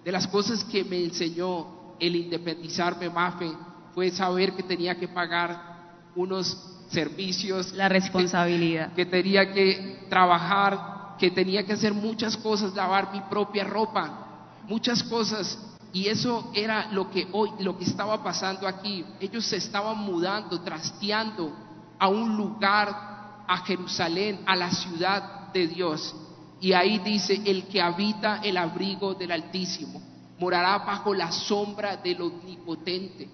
De 0.03 0.11
las 0.11 0.27
cosas 0.27 0.65
que 0.65 0.83
me 0.83 1.01
enseñó 1.01 1.95
el 1.97 2.13
independizarme, 2.13 3.09
Mafe, 3.09 3.49
fue 3.95 4.11
saber 4.11 4.51
que 4.53 4.63
tenía 4.63 4.99
que 4.99 5.07
pagar 5.07 6.11
unos 6.13 6.57
servicios. 6.89 7.71
La 7.71 7.87
responsabilidad. 7.87 8.89
Que, 8.89 9.05
que 9.05 9.11
tenía 9.11 9.53
que 9.53 10.07
trabajar, 10.09 10.96
que 11.17 11.31
tenía 11.31 11.65
que 11.65 11.73
hacer 11.73 11.93
muchas 11.93 12.37
cosas, 12.37 12.73
lavar 12.73 13.11
mi 13.11 13.21
propia 13.21 13.63
ropa, 13.63 14.59
muchas 14.67 15.03
cosas. 15.03 15.57
Y 15.93 16.07
eso 16.07 16.51
era 16.53 16.91
lo 16.91 17.09
que 17.09 17.27
hoy, 17.31 17.51
lo 17.59 17.77
que 17.77 17.85
estaba 17.85 18.23
pasando 18.23 18.67
aquí. 18.67 19.05
Ellos 19.19 19.45
se 19.45 19.57
estaban 19.57 19.97
mudando, 19.97 20.61
trasteando 20.61 21.51
a 21.97 22.07
un 22.07 22.35
lugar 22.35 23.43
a 23.47 23.57
Jerusalén, 23.65 24.41
a 24.45 24.55
la 24.55 24.69
ciudad 24.71 25.51
de 25.53 25.67
Dios. 25.67 26.15
Y 26.59 26.73
ahí 26.73 26.99
dice, 26.99 27.41
el 27.45 27.67
que 27.67 27.81
habita 27.81 28.41
el 28.43 28.57
abrigo 28.57 29.13
del 29.13 29.31
Altísimo 29.31 30.01
morará 30.39 30.77
bajo 30.79 31.13
la 31.13 31.31
sombra 31.31 31.97
del 31.97 32.21
Omnipotente. 32.21 33.29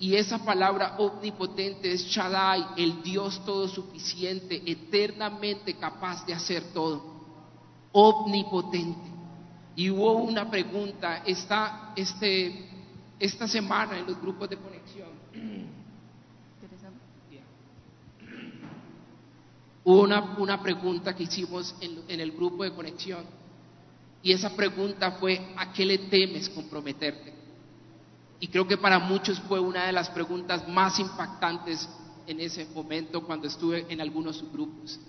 Y 0.00 0.14
esa 0.14 0.38
palabra 0.44 0.96
omnipotente 0.98 1.92
es 1.92 2.04
Shaddai, 2.04 2.66
el 2.76 3.02
Dios 3.02 3.44
todo 3.44 3.66
suficiente, 3.66 4.62
eternamente 4.64 5.74
capaz 5.74 6.24
de 6.24 6.34
hacer 6.34 6.72
todo. 6.72 7.02
Omnipotente. 7.90 9.10
Y 9.74 9.90
hubo 9.90 10.12
una 10.12 10.48
pregunta 10.48 11.22
esta, 11.26 11.92
este, 11.96 12.68
esta 13.18 13.48
semana 13.48 13.98
en 13.98 14.06
los 14.06 14.20
grupos 14.20 14.48
de 14.48 14.56
conexión. 14.56 15.08
Hubo 19.84 20.02
una, 20.02 20.62
pregunta 20.62 21.16
que 21.16 21.22
hicimos 21.22 21.74
en, 21.80 22.02
en 22.08 22.20
el 22.20 22.32
grupo 22.32 22.62
de 22.62 22.72
conexión 22.72 23.24
y 24.22 24.32
esa 24.32 24.54
pregunta 24.54 25.12
fue, 25.12 25.54
¿a 25.56 25.72
qué 25.72 25.86
le 25.86 25.98
temes 25.98 26.48
comprometerte? 26.50 27.37
Y 28.40 28.48
creo 28.48 28.66
que 28.66 28.76
para 28.76 28.98
muchos 28.98 29.40
fue 29.40 29.58
una 29.58 29.86
de 29.86 29.92
las 29.92 30.08
preguntas 30.10 30.66
más 30.68 30.98
impactantes 30.98 31.88
en 32.26 32.40
ese 32.40 32.66
momento 32.74 33.24
cuando 33.24 33.48
estuve 33.48 33.86
en 33.88 34.00
algunos 34.00 34.44
grupos. 34.52 35.00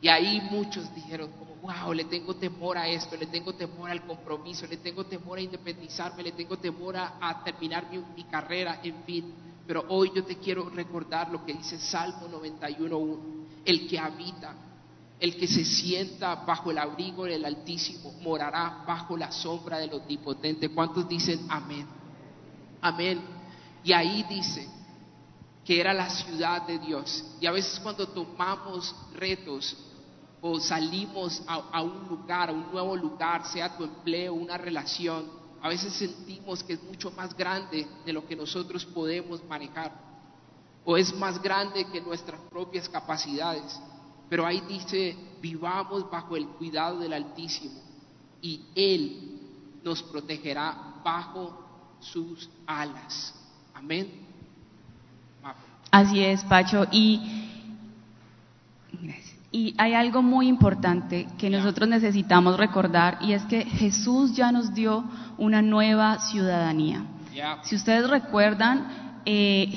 Y 0.00 0.08
ahí 0.08 0.40
muchos 0.50 0.94
dijeron, 0.94 1.30
como, 1.32 1.56
wow, 1.56 1.92
le 1.92 2.04
tengo 2.04 2.34
temor 2.36 2.78
a 2.78 2.88
esto, 2.88 3.16
le 3.16 3.26
tengo 3.26 3.54
temor 3.54 3.90
al 3.90 4.06
compromiso, 4.06 4.66
le 4.66 4.76
tengo 4.76 5.04
temor 5.04 5.38
a 5.38 5.42
independizarme, 5.42 6.22
le 6.22 6.32
tengo 6.32 6.56
temor 6.58 6.96
a, 6.96 7.42
terminar 7.44 7.86
mi, 7.90 8.24
carrera, 8.24 8.80
en 8.82 9.02
fin. 9.04 9.34
Pero 9.66 9.84
hoy 9.88 10.12
yo 10.14 10.24
te 10.24 10.36
quiero 10.36 10.70
recordar 10.70 11.30
lo 11.30 11.44
que 11.44 11.52
dice 11.52 11.78
Salmo 11.78 12.28
91.1 12.28 13.36
el 13.66 13.88
que 13.88 13.98
habita, 13.98 14.54
el 15.18 15.36
que 15.36 15.48
se 15.48 15.64
sienta 15.64 16.36
bajo 16.36 16.70
el 16.70 16.78
abrigo 16.78 17.24
del 17.24 17.44
Altísimo, 17.44 18.12
morará 18.22 18.84
bajo 18.86 19.16
la 19.16 19.32
sombra 19.32 19.78
del 19.78 19.92
Omnipotente. 19.92 20.68
¿Cuántos 20.68 21.08
dicen 21.08 21.46
amén? 21.48 21.86
Amén. 22.86 23.20
Y 23.82 23.92
ahí 23.92 24.22
dice 24.28 24.68
que 25.64 25.80
era 25.80 25.92
la 25.92 26.08
ciudad 26.08 26.64
de 26.68 26.78
Dios. 26.78 27.24
Y 27.40 27.46
a 27.46 27.50
veces 27.50 27.80
cuando 27.80 28.06
tomamos 28.06 28.94
retos 29.12 29.76
o 30.40 30.60
salimos 30.60 31.42
a, 31.48 31.82
un 31.82 32.06
lugar, 32.06 32.50
a 32.50 32.52
un 32.52 32.70
nuevo 32.70 32.94
lugar, 32.94 33.44
sea 33.44 33.76
tu 33.76 33.82
empleo, 33.82 34.34
una 34.34 34.56
relación, 34.56 35.26
a 35.60 35.68
veces 35.68 35.94
sentimos 35.94 36.62
que 36.62 36.74
es 36.74 36.82
mucho 36.84 37.10
más 37.10 37.36
grande 37.36 37.88
de 38.04 38.12
lo 38.12 38.24
que 38.24 38.36
nosotros 38.36 38.84
podemos 38.84 39.42
manejar, 39.46 39.92
o 40.84 40.96
es 40.96 41.12
más 41.16 41.42
grande 41.42 41.86
que 41.86 42.00
nuestras 42.00 42.40
propias 42.42 42.88
capacidades. 42.88 43.80
Pero 44.28 44.46
ahí 44.46 44.60
dice, 44.68 45.16
vivamos 45.40 46.08
bajo 46.08 46.36
el 46.36 46.46
cuidado 46.50 47.00
del 47.00 47.14
Altísimo 47.14 47.80
y 48.40 48.64
Él 48.76 49.80
nos 49.82 50.04
protegerá 50.04 51.00
bajo 51.02 51.65
sus 52.00 52.48
alas. 52.66 53.34
Amén. 53.74 54.08
Así 55.90 56.22
es, 56.22 56.44
Pacho. 56.44 56.86
Y, 56.90 57.20
y 59.52 59.74
hay 59.78 59.94
algo 59.94 60.22
muy 60.22 60.48
importante 60.48 61.26
que 61.38 61.48
nosotros 61.50 61.88
necesitamos 61.88 62.56
recordar 62.56 63.18
y 63.22 63.32
es 63.32 63.42
que 63.44 63.64
Jesús 63.64 64.34
ya 64.34 64.52
nos 64.52 64.74
dio 64.74 65.04
una 65.38 65.62
nueva 65.62 66.18
ciudadanía. 66.18 67.04
Si 67.62 67.76
ustedes 67.76 68.08
recuerdan, 68.08 69.22
eh, 69.26 69.68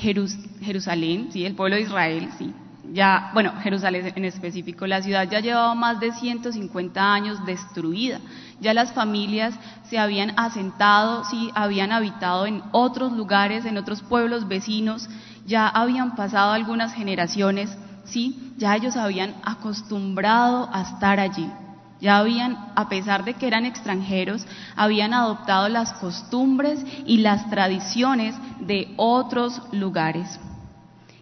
Jerusalén, 0.62 1.28
¿sí? 1.32 1.44
el 1.44 1.54
pueblo 1.54 1.76
de 1.76 1.82
Israel, 1.82 2.30
sí, 2.38 2.54
ya, 2.92 3.30
bueno, 3.34 3.52
Jerusalén 3.62 4.12
en 4.16 4.24
específico, 4.24 4.86
la 4.86 5.02
ciudad 5.02 5.28
ya 5.28 5.40
llevaba 5.40 5.74
más 5.74 6.00
de 6.00 6.12
150 6.12 7.12
años 7.12 7.44
destruida. 7.46 8.20
Ya 8.60 8.74
las 8.74 8.92
familias 8.92 9.54
se 9.88 9.98
habían 9.98 10.32
asentado, 10.36 11.24
sí, 11.24 11.50
habían 11.54 11.92
habitado 11.92 12.46
en 12.46 12.62
otros 12.72 13.12
lugares, 13.12 13.64
en 13.64 13.78
otros 13.78 14.02
pueblos 14.02 14.48
vecinos, 14.48 15.08
ya 15.46 15.68
habían 15.68 16.16
pasado 16.16 16.52
algunas 16.52 16.92
generaciones, 16.92 17.76
sí, 18.04 18.54
ya 18.56 18.74
ellos 18.76 18.96
habían 18.96 19.34
acostumbrado 19.44 20.68
a 20.72 20.82
estar 20.82 21.20
allí. 21.20 21.48
Ya 22.00 22.18
habían, 22.18 22.56
a 22.76 22.88
pesar 22.88 23.24
de 23.24 23.34
que 23.34 23.46
eran 23.46 23.66
extranjeros, 23.66 24.46
habían 24.74 25.12
adoptado 25.12 25.68
las 25.68 25.92
costumbres 25.92 26.84
y 27.04 27.18
las 27.18 27.48
tradiciones 27.50 28.34
de 28.58 28.94
otros 28.96 29.60
lugares. 29.72 30.40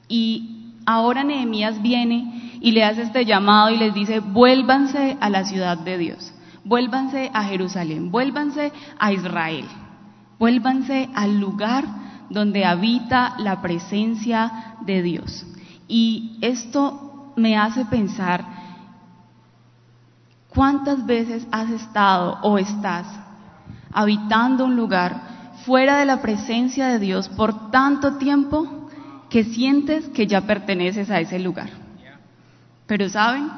Y 0.08 0.57
Ahora 0.90 1.22
Nehemías 1.22 1.82
viene 1.82 2.58
y 2.62 2.72
le 2.72 2.82
hace 2.82 3.02
este 3.02 3.26
llamado 3.26 3.68
y 3.68 3.76
les 3.76 3.92
dice, 3.92 4.20
vuélvanse 4.20 5.18
a 5.20 5.28
la 5.28 5.44
ciudad 5.44 5.76
de 5.76 5.98
Dios, 5.98 6.32
vuélvanse 6.64 7.30
a 7.34 7.44
Jerusalén, 7.44 8.10
vuélvanse 8.10 8.72
a 8.98 9.12
Israel, 9.12 9.66
vuélvanse 10.38 11.10
al 11.14 11.38
lugar 11.38 11.84
donde 12.30 12.64
habita 12.64 13.34
la 13.36 13.60
presencia 13.60 14.76
de 14.80 15.02
Dios. 15.02 15.44
Y 15.88 16.38
esto 16.40 17.34
me 17.36 17.58
hace 17.58 17.84
pensar, 17.84 18.46
¿cuántas 20.48 21.04
veces 21.04 21.46
has 21.52 21.68
estado 21.68 22.38
o 22.40 22.56
estás 22.56 23.06
habitando 23.92 24.64
un 24.64 24.74
lugar 24.74 25.20
fuera 25.66 25.98
de 25.98 26.06
la 26.06 26.22
presencia 26.22 26.86
de 26.86 26.98
Dios 26.98 27.28
por 27.28 27.70
tanto 27.70 28.16
tiempo 28.16 28.77
que 29.30 29.44
sientes 29.44 30.08
que 30.08 30.26
ya 30.26 30.42
perteneces 30.42 31.10
a 31.10 31.20
ese 31.20 31.38
lugar. 31.38 31.70
Pero 32.86 33.08
saben, 33.08 33.50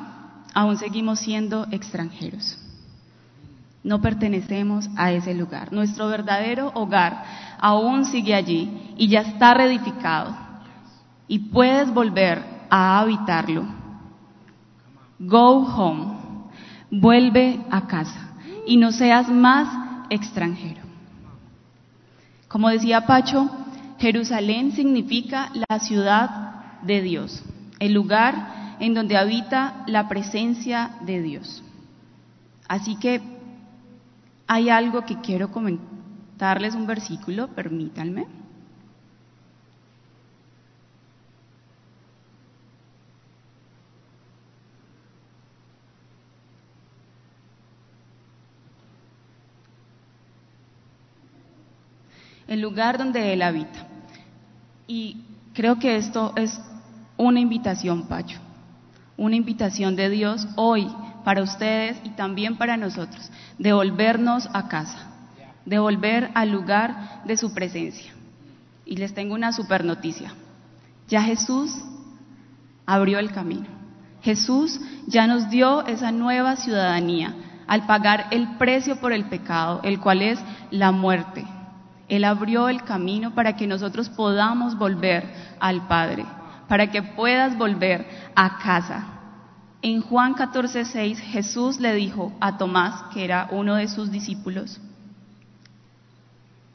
aún 0.55 0.77
seguimos 0.77 1.21
siendo 1.21 1.67
extranjeros. 1.71 2.59
No 3.83 4.01
pertenecemos 4.03 4.89
a 4.97 5.13
ese 5.13 5.33
lugar. 5.35 5.73
Nuestro 5.73 6.09
verdadero 6.09 6.71
hogar 6.75 7.25
aún 7.59 8.05
sigue 8.05 8.35
allí 8.35 8.95
y 8.97 9.09
ya 9.09 9.21
está 9.21 9.55
reedificado. 9.55 10.37
Y 11.29 11.39
puedes 11.39 11.93
volver 11.95 12.45
a 12.69 12.99
habitarlo. 12.99 13.65
Go 15.19 15.65
home. 15.65 16.19
Vuelve 16.91 17.61
a 17.71 17.87
casa. 17.87 18.33
Y 18.67 18.77
no 18.77 18.93
seas 18.93 19.29
más 19.29 19.69
extranjero. 20.11 20.83
Como 22.49 22.69
decía 22.69 23.07
Pacho, 23.07 23.49
Jerusalén 24.01 24.73
significa 24.73 25.53
la 25.69 25.79
ciudad 25.79 26.81
de 26.83 27.03
Dios, 27.03 27.43
el 27.81 27.93
lugar 27.93 28.79
en 28.81 28.95
donde 28.95 29.19
habita 29.19 29.85
la 29.87 30.09
presencia 30.09 30.93
de 31.03 31.21
Dios. 31.21 31.63
Así 32.67 32.97
que 32.97 33.21
hay 34.47 34.71
algo 34.71 35.05
que 35.05 35.21
quiero 35.21 35.53
comentarles, 35.53 36.75
un 36.75 36.87
versículo, 36.87 37.49
permítanme. 37.49 38.27
el 52.49 52.61
lugar 52.61 52.99
donde 52.99 53.33
Él 53.33 53.43
habita. 53.43 53.90
Y 54.91 55.19
creo 55.55 55.79
que 55.79 55.95
esto 55.95 56.33
es 56.35 56.61
una 57.17 57.39
invitación, 57.39 58.09
Pacho, 58.09 58.41
una 59.17 59.37
invitación 59.37 59.95
de 59.95 60.11
Dios 60.11 60.49
hoy 60.57 60.89
para 61.25 61.45
ustedes 61.45 61.97
y 62.03 62.09
también 62.09 62.57
para 62.57 62.77
nosotros, 62.77 63.31
de 63.57 63.73
volvernos 63.73 64.49
a 64.53 64.67
casa, 64.67 65.13
de 65.65 65.79
volver 65.79 66.33
al 66.35 66.51
lugar 66.51 67.23
de 67.25 67.37
su 67.37 67.55
presencia. 67.55 68.13
Y 68.85 68.97
les 68.97 69.15
tengo 69.15 69.33
una 69.33 69.53
super 69.53 69.85
noticia. 69.85 70.35
Ya 71.07 71.23
Jesús 71.23 71.73
abrió 72.85 73.21
el 73.21 73.31
camino. 73.31 73.69
Jesús 74.23 74.81
ya 75.07 75.29
nos 75.29 75.51
dio 75.51 75.87
esa 75.87 76.11
nueva 76.11 76.57
ciudadanía 76.57 77.37
al 77.69 77.87
pagar 77.87 78.27
el 78.33 78.57
precio 78.57 78.97
por 78.97 79.13
el 79.13 79.27
pecado, 79.27 79.83
el 79.85 80.01
cual 80.01 80.21
es 80.21 80.41
la 80.73 80.91
muerte. 80.91 81.47
Él 82.11 82.25
abrió 82.25 82.69
el 82.69 82.83
camino 82.83 83.35
para 83.37 83.55
que 83.55 83.69
nosotros 83.69 84.09
podamos 84.09 84.77
volver 84.77 85.33
al 85.61 85.87
Padre, 85.87 86.27
para 86.67 86.91
que 86.91 87.05
puedas 87.05 87.57
volver 87.57 88.05
a 88.35 88.59
casa. 88.59 89.07
En 89.81 90.03
Juan 90.03 90.35
14:6 90.35 91.19
Jesús 91.19 91.79
le 91.79 91.95
dijo 91.95 92.33
a 92.41 92.59
Tomás, 92.59 93.05
que 93.15 93.25
era 93.25 93.49
uno 93.53 93.77
de 93.77 93.87
sus 93.87 94.11
discípulos, 94.11 94.81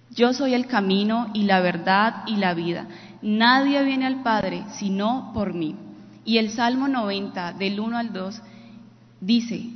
Yo 0.10 0.32
soy 0.32 0.54
el 0.54 0.68
camino 0.68 1.30
y 1.34 1.44
la 1.44 1.60
verdad 1.60 2.24
y 2.26 2.38
la 2.38 2.54
vida. 2.54 2.88
Nadie 3.22 3.84
viene 3.84 4.06
al 4.06 4.24
Padre 4.24 4.64
sino 4.72 5.32
por 5.34 5.54
mí. 5.54 5.76
Y 6.24 6.38
el 6.38 6.50
Salmo 6.50 6.88
90, 6.88 7.52
del 7.54 7.82
1 7.82 7.98
al 7.98 8.14
2, 8.14 8.42
dice, 9.20 9.70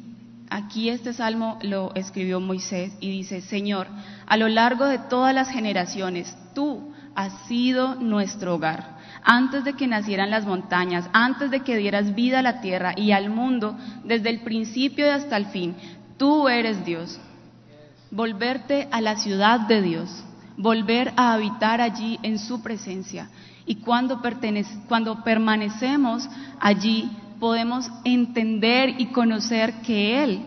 Aquí 0.49 0.89
este 0.89 1.13
salmo 1.13 1.59
lo 1.62 1.93
escribió 1.93 2.39
Moisés 2.39 2.93
y 2.99 3.12
dice, 3.12 3.41
Señor, 3.41 3.88
a 4.25 4.35
lo 4.35 4.47
largo 4.47 4.85
de 4.85 4.97
todas 4.97 5.33
las 5.33 5.49
generaciones, 5.49 6.35
tú 6.55 6.91
has 7.15 7.33
sido 7.47 7.95
nuestro 7.95 8.55
hogar. 8.55 8.97
Antes 9.23 9.63
de 9.63 9.73
que 9.73 9.85
nacieran 9.85 10.31
las 10.31 10.45
montañas, 10.45 11.07
antes 11.13 11.51
de 11.51 11.59
que 11.59 11.77
dieras 11.77 12.15
vida 12.15 12.39
a 12.39 12.43
la 12.43 12.62
tierra 12.62 12.93
y 12.95 13.12
al 13.12 13.29
mundo, 13.29 13.77
desde 14.03 14.29
el 14.29 14.39
principio 14.41 15.05
y 15.05 15.09
hasta 15.09 15.38
el 15.38 15.47
fin, 15.47 15.75
tú 16.17 16.49
eres 16.49 16.83
Dios. 16.83 17.19
Volverte 18.09 18.88
a 18.91 19.01
la 19.01 19.17
ciudad 19.17 19.62
de 19.62 19.83
Dios, 19.83 20.23
volver 20.57 21.13
a 21.15 21.33
habitar 21.33 21.79
allí 21.79 22.19
en 22.23 22.39
su 22.39 22.63
presencia. 22.63 23.29
Y 23.67 23.75
cuando, 23.75 24.19
cuando 24.88 25.23
permanecemos 25.23 26.27
allí, 26.59 27.12
podemos 27.39 27.89
entender 28.04 28.95
y 28.99 29.08
conocer 29.08 29.82
que 29.82 30.23
Él 30.23 30.41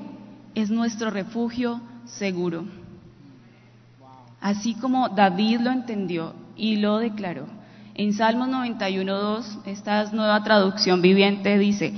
es 0.55 0.71
nuestro 0.71 1.11
refugio 1.11 1.81
seguro. 2.05 2.65
Así 4.41 4.75
como 4.75 5.09
David 5.09 5.61
lo 5.61 5.71
entendió 5.71 6.35
y 6.57 6.77
lo 6.77 6.99
declaró. 6.99 7.47
En 7.95 8.13
Salmos 8.13 8.49
91.2, 8.49 9.67
esta 9.67 10.05
nueva 10.13 10.43
traducción 10.43 11.03
viviente 11.03 11.59
dice, 11.59 11.93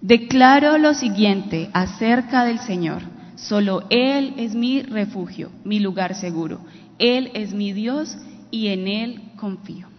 declaro 0.00 0.78
lo 0.78 0.94
siguiente 0.94 1.70
acerca 1.72 2.44
del 2.44 2.60
Señor, 2.60 3.02
solo 3.34 3.82
Él 3.90 4.34
es 4.36 4.54
mi 4.54 4.82
refugio, 4.82 5.50
mi 5.64 5.80
lugar 5.80 6.14
seguro, 6.14 6.60
Él 6.98 7.30
es 7.34 7.52
mi 7.52 7.72
Dios 7.72 8.16
y 8.50 8.68
en 8.68 8.86
Él 8.86 9.22
confío. 9.36 9.97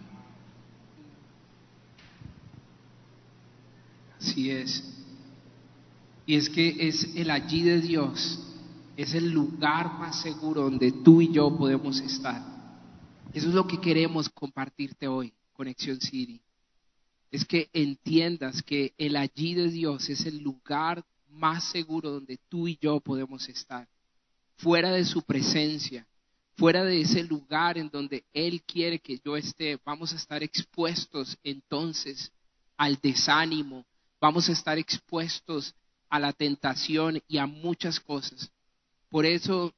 Así 4.20 4.50
es. 4.50 4.84
Y 6.26 6.36
es 6.36 6.50
que 6.50 6.76
es 6.88 7.16
el 7.16 7.30
allí 7.30 7.62
de 7.62 7.80
Dios, 7.80 8.38
es 8.96 9.14
el 9.14 9.30
lugar 9.30 9.98
más 9.98 10.20
seguro 10.20 10.62
donde 10.62 10.92
tú 10.92 11.20
y 11.22 11.32
yo 11.32 11.56
podemos 11.56 12.00
estar. 12.00 12.42
Eso 13.32 13.48
es 13.48 13.54
lo 13.54 13.66
que 13.66 13.80
queremos 13.80 14.28
compartirte 14.28 15.08
hoy, 15.08 15.32
Conexión 15.52 16.00
City. 16.00 16.40
Es 17.30 17.44
que 17.44 17.70
entiendas 17.72 18.62
que 18.62 18.92
el 18.98 19.16
allí 19.16 19.54
de 19.54 19.70
Dios 19.70 20.08
es 20.08 20.26
el 20.26 20.38
lugar 20.42 21.04
más 21.28 21.64
seguro 21.64 22.10
donde 22.10 22.38
tú 22.48 22.68
y 22.68 22.76
yo 22.80 23.00
podemos 23.00 23.48
estar. 23.48 23.88
Fuera 24.56 24.90
de 24.90 25.04
su 25.04 25.22
presencia, 25.22 26.06
fuera 26.56 26.84
de 26.84 27.00
ese 27.00 27.22
lugar 27.22 27.78
en 27.78 27.88
donde 27.88 28.24
Él 28.34 28.62
quiere 28.62 28.98
que 28.98 29.18
yo 29.24 29.36
esté, 29.36 29.78
vamos 29.84 30.12
a 30.12 30.16
estar 30.16 30.42
expuestos 30.42 31.38
entonces 31.42 32.30
al 32.76 32.98
desánimo, 33.00 33.86
vamos 34.20 34.48
a 34.48 34.52
estar 34.52 34.78
expuestos 34.78 35.74
a 36.08 36.18
la 36.18 36.32
tentación 36.32 37.22
y 37.28 37.38
a 37.38 37.46
muchas 37.46 38.00
cosas. 38.00 38.50
Por 39.08 39.26
eso 39.26 39.74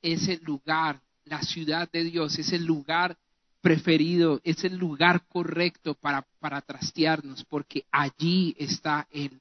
ese 0.00 0.38
lugar, 0.38 1.00
la 1.24 1.42
ciudad 1.42 1.90
de 1.90 2.04
Dios, 2.04 2.38
es 2.38 2.52
el 2.52 2.64
lugar 2.64 3.16
preferido, 3.60 4.40
es 4.44 4.64
el 4.64 4.76
lugar 4.76 5.24
correcto 5.28 5.94
para, 5.94 6.26
para 6.40 6.60
trastearnos, 6.60 7.44
porque 7.44 7.84
allí 7.90 8.54
está 8.58 9.06
Él. 9.10 9.40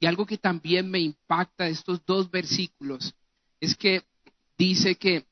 Y 0.00 0.06
algo 0.06 0.26
que 0.26 0.38
también 0.38 0.90
me 0.90 0.98
impacta 0.98 1.68
estos 1.68 2.04
dos 2.04 2.30
versículos 2.30 3.14
es 3.60 3.76
que 3.76 4.02
dice 4.58 4.96
que 4.96 5.24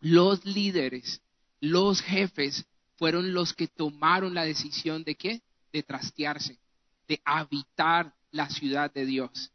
los 0.00 0.44
líderes, 0.44 1.20
los 1.60 2.00
jefes, 2.02 2.64
fueron 2.96 3.32
los 3.32 3.52
que 3.54 3.66
tomaron 3.66 4.34
la 4.34 4.44
decisión 4.44 5.02
de 5.02 5.14
qué? 5.14 5.42
De 5.72 5.82
trastearse, 5.82 6.58
de 7.08 7.20
habitar 7.24 8.14
la 8.30 8.48
ciudad 8.48 8.92
de 8.92 9.06
Dios. 9.06 9.52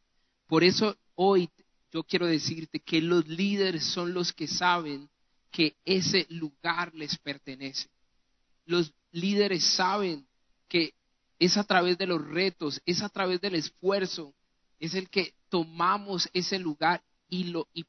Por 0.48 0.64
eso 0.64 0.98
hoy 1.16 1.50
yo 1.92 2.04
quiero 2.04 2.28
decirte 2.28 2.80
que 2.80 3.02
los 3.02 3.28
líderes 3.28 3.86
son 3.86 4.14
los 4.14 4.34
que 4.34 4.48
saben 4.48 5.10
que 5.52 5.76
ese 5.86 6.28
lugar 6.30 6.94
les 6.94 7.18
pertenece. 7.18 7.90
Los 8.66 8.94
líderes 9.12 9.64
saben 9.64 10.28
que 10.68 10.94
es 11.40 11.58
a 11.58 11.64
través 11.64 11.98
de 11.98 12.06
los 12.06 12.24
retos, 12.24 12.82
es 12.86 13.02
a 13.02 13.10
través 13.10 13.42
del 13.42 13.56
esfuerzo, 13.56 14.34
es 14.80 14.94
el 14.94 15.10
que 15.10 15.34
tomamos 15.50 16.30
ese 16.34 16.60
lugar 16.60 17.04
y 17.28 17.46
lo 17.46 17.68
y 17.74 17.86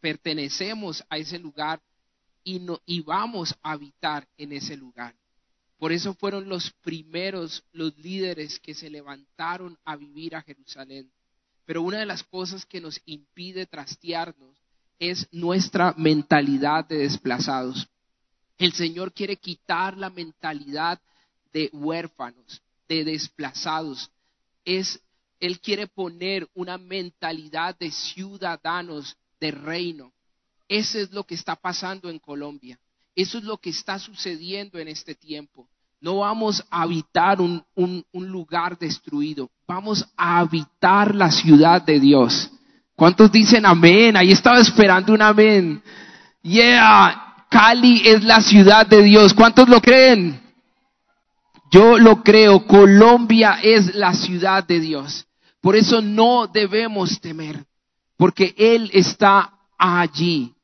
pertenecemos 0.00 1.04
a 1.10 1.18
ese 1.18 1.38
lugar 1.38 1.82
y, 2.44 2.60
no, 2.60 2.80
y 2.86 3.00
vamos 3.00 3.54
a 3.62 3.72
habitar 3.72 4.26
en 4.36 4.52
ese 4.52 4.76
lugar. 4.76 5.14
Por 5.78 5.92
eso 5.92 6.14
fueron 6.14 6.48
los 6.48 6.70
primeros, 6.82 7.62
los 7.72 7.96
líderes 7.98 8.58
que 8.60 8.74
se 8.74 8.88
levantaron 8.88 9.78
a 9.84 9.96
vivir 9.96 10.34
a 10.34 10.42
Jerusalén. 10.42 11.10
Pero 11.66 11.82
una 11.82 11.98
de 11.98 12.06
las 12.06 12.22
cosas 12.22 12.64
que 12.64 12.80
nos 12.80 13.00
impide 13.04 13.66
trastearnos 13.66 14.56
es 14.98 15.28
nuestra 15.32 15.94
mentalidad 15.98 16.86
de 16.86 16.98
desplazados. 16.98 17.88
El 18.56 18.72
Señor 18.72 19.12
quiere 19.12 19.36
quitar 19.36 19.98
la 19.98 20.08
mentalidad 20.08 20.98
de 21.52 21.68
huérfanos, 21.72 22.62
de 22.88 23.04
desplazados. 23.04 24.10
Es, 24.64 25.00
Él 25.40 25.60
quiere 25.60 25.86
poner 25.86 26.48
una 26.54 26.78
mentalidad 26.78 27.76
de 27.78 27.90
ciudadanos 27.90 29.16
de 29.40 29.50
reino. 29.50 30.12
Eso 30.68 30.98
es 30.98 31.10
lo 31.12 31.24
que 31.24 31.34
está 31.34 31.54
pasando 31.54 32.08
en 32.08 32.18
Colombia. 32.18 32.78
Eso 33.16 33.38
es 33.38 33.44
lo 33.44 33.56
que 33.56 33.70
está 33.70 33.98
sucediendo 33.98 34.78
en 34.78 34.88
este 34.88 35.14
tiempo. 35.14 35.66
No 36.02 36.18
vamos 36.18 36.62
a 36.70 36.82
habitar 36.82 37.40
un, 37.40 37.64
lugar 38.12 38.78
destruido, 38.78 39.50
vamos 39.66 40.06
a 40.16 40.38
habitar 40.38 41.14
la 41.14 41.30
ciudad 41.30 41.80
de 41.80 41.98
Dios. 41.98 42.50
¿Cuántos 42.94 43.32
dicen 43.32 43.64
amén? 43.64 44.16
Ahí 44.16 44.32
estaba 44.32 44.60
esperando 44.60 45.14
un 45.14 45.22
amén. 45.22 45.82
Yeah, 46.42 47.46
Cali 47.50 48.06
es 48.06 48.22
la 48.22 48.42
ciudad 48.42 48.86
de 48.86 49.02
Dios. 49.02 49.32
¿Cuántos 49.32 49.66
lo 49.68 49.80
creen? 49.80 50.38
Yo 51.70 51.98
lo 51.98 52.22
creo, 52.22 52.66
Colombia 52.66 53.58
es 53.62 53.94
la 53.94 54.12
ciudad 54.12 54.62
de 54.64 54.78
Dios. 54.78 55.26
Por 55.62 55.74
eso 55.74 56.02
no 56.02 56.46
debemos 56.46 57.18
temer, 57.20 57.64
porque 58.18 58.54
Él 58.56 58.90
está 58.92 59.52
allí. 59.78 60.55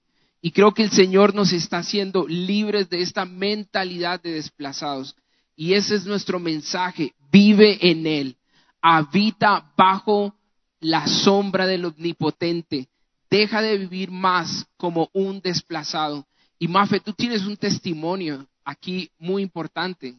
Y 0.45 0.51
creo 0.51 0.75
que 0.75 0.83
el 0.83 0.91
Señor 0.91 1.37
nos 1.37 1.53
está 1.53 1.79
haciendo 1.79 2.27
libres 2.27 2.91
de 2.91 3.01
esta 3.01 3.25
mentalidad 3.25 4.21
de 4.21 4.33
desplazados. 4.33 5.15
Y 5.55 5.75
ese 5.75 5.95
es 5.95 6.05
nuestro 6.05 6.41
mensaje. 6.41 7.15
Vive 7.31 7.79
en 7.81 8.09
Él. 8.09 8.37
Habita 8.83 9.73
bajo 9.77 10.35
la 10.81 11.07
sombra 11.07 11.65
del 11.69 11.85
omnipotente. 11.85 12.89
Deja 13.31 13.63
de 13.63 13.79
vivir 13.79 14.11
más 14.11 14.67
como 14.77 15.09
un 15.13 15.41
desplazado. 15.41 16.27
Y 16.59 16.67
Mafe, 16.67 16.99
tú 16.99 17.13
tienes 17.13 17.47
un 17.47 17.57
testimonio 17.57 18.45
aquí 18.65 19.13
muy 19.19 19.43
importante. 19.43 20.17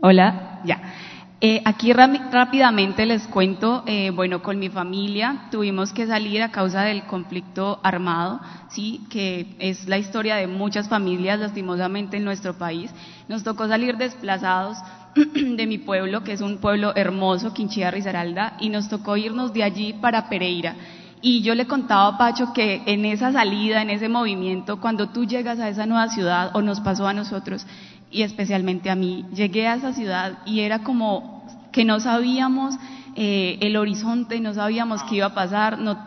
Hola, 0.00 0.62
ya. 0.64 1.13
Eh, 1.46 1.60
aquí 1.66 1.92
rápidamente 1.92 3.04
les 3.04 3.26
cuento, 3.26 3.82
eh, 3.86 4.08
bueno, 4.08 4.42
con 4.42 4.58
mi 4.58 4.70
familia 4.70 5.42
tuvimos 5.50 5.92
que 5.92 6.06
salir 6.06 6.42
a 6.42 6.50
causa 6.50 6.84
del 6.84 7.02
conflicto 7.04 7.80
armado, 7.82 8.40
sí, 8.70 9.04
que 9.10 9.54
es 9.58 9.86
la 9.86 9.98
historia 9.98 10.36
de 10.36 10.46
muchas 10.46 10.88
familias, 10.88 11.38
lastimosamente 11.38 12.16
en 12.16 12.24
nuestro 12.24 12.54
país. 12.54 12.90
Nos 13.28 13.44
tocó 13.44 13.68
salir 13.68 13.98
desplazados 13.98 14.78
de 15.14 15.66
mi 15.66 15.76
pueblo, 15.76 16.24
que 16.24 16.32
es 16.32 16.40
un 16.40 16.56
pueblo 16.56 16.96
hermoso, 16.96 17.52
Quinchilla 17.52 17.90
Risaralda, 17.90 18.56
y 18.58 18.70
nos 18.70 18.88
tocó 18.88 19.18
irnos 19.18 19.52
de 19.52 19.64
allí 19.64 19.92
para 19.92 20.30
Pereira. 20.30 20.76
Y 21.20 21.42
yo 21.42 21.54
le 21.54 21.66
contaba 21.66 22.06
a 22.06 22.18
Pacho 22.18 22.54
que 22.54 22.82
en 22.86 23.04
esa 23.04 23.32
salida, 23.32 23.82
en 23.82 23.90
ese 23.90 24.08
movimiento, 24.08 24.80
cuando 24.80 25.10
tú 25.10 25.26
llegas 25.26 25.58
a 25.58 25.68
esa 25.68 25.84
nueva 25.84 26.08
ciudad, 26.08 26.52
o 26.54 26.62
nos 26.62 26.80
pasó 26.80 27.06
a 27.06 27.12
nosotros, 27.12 27.66
y 28.14 28.22
especialmente 28.22 28.90
a 28.90 28.94
mí, 28.94 29.26
llegué 29.34 29.66
a 29.66 29.74
esa 29.74 29.92
ciudad 29.92 30.38
y 30.46 30.60
era 30.60 30.84
como 30.84 31.44
que 31.72 31.84
no 31.84 31.98
sabíamos 31.98 32.76
eh, 33.16 33.58
el 33.60 33.76
horizonte, 33.76 34.38
no 34.38 34.54
sabíamos 34.54 35.02
qué 35.02 35.16
iba 35.16 35.26
a 35.26 35.34
pasar, 35.34 35.80
no, 35.80 35.98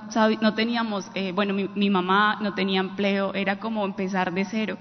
no 0.42 0.54
teníamos, 0.54 1.12
eh, 1.16 1.34
bueno, 1.34 1.54
mi, 1.54 1.90
mamá 1.90 2.40
no 2.42 2.54
tenía 2.54 2.80
empleo, 2.80 3.34
era 3.34 3.60
como 3.60 3.84
empezar 3.84 4.34
de 4.34 4.46
cero. 4.46 4.78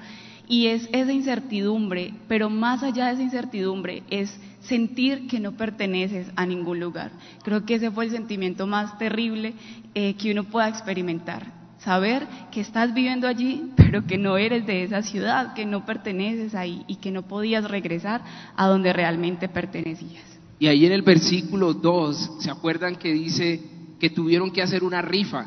Y 0.46 0.68
es 0.68 0.88
esa 0.92 1.12
incertidumbre, 1.12 2.14
pero 2.28 2.48
más 2.48 2.84
allá 2.84 3.06
de 3.06 3.14
esa 3.14 3.22
incertidumbre 3.22 4.04
es 4.08 4.40
sentir 4.60 5.26
que 5.26 5.40
no 5.40 5.52
perteneces 5.52 6.30
a 6.36 6.46
ningún 6.46 6.78
lugar. 6.78 7.10
Creo 7.42 7.66
que 7.66 7.74
ese 7.74 7.90
fue 7.90 8.04
el 8.04 8.12
sentimiento 8.12 8.68
más 8.68 8.96
terrible 8.98 9.54
eh, 9.94 10.14
que 10.14 10.30
uno 10.30 10.44
pueda 10.44 10.68
experimentar. 10.68 11.55
Saber 11.86 12.26
que 12.50 12.60
estás 12.60 12.92
viviendo 12.92 13.28
allí, 13.28 13.70
pero 13.76 14.04
que 14.08 14.18
no 14.18 14.36
eres 14.38 14.66
de 14.66 14.82
esa 14.82 15.02
ciudad, 15.02 15.54
que 15.54 15.64
no 15.64 15.86
perteneces 15.86 16.56
ahí 16.56 16.82
y 16.88 16.96
que 16.96 17.12
no 17.12 17.28
podías 17.28 17.62
regresar 17.62 18.24
a 18.56 18.66
donde 18.66 18.92
realmente 18.92 19.48
pertenecías. 19.48 20.24
Y 20.58 20.66
ahí 20.66 20.84
en 20.84 20.90
el 20.90 21.02
versículo 21.02 21.74
2, 21.74 22.38
¿se 22.40 22.50
acuerdan 22.50 22.96
que 22.96 23.12
dice 23.12 23.62
que 24.00 24.10
tuvieron 24.10 24.50
que 24.50 24.62
hacer 24.62 24.82
una 24.82 25.00
rifa? 25.00 25.46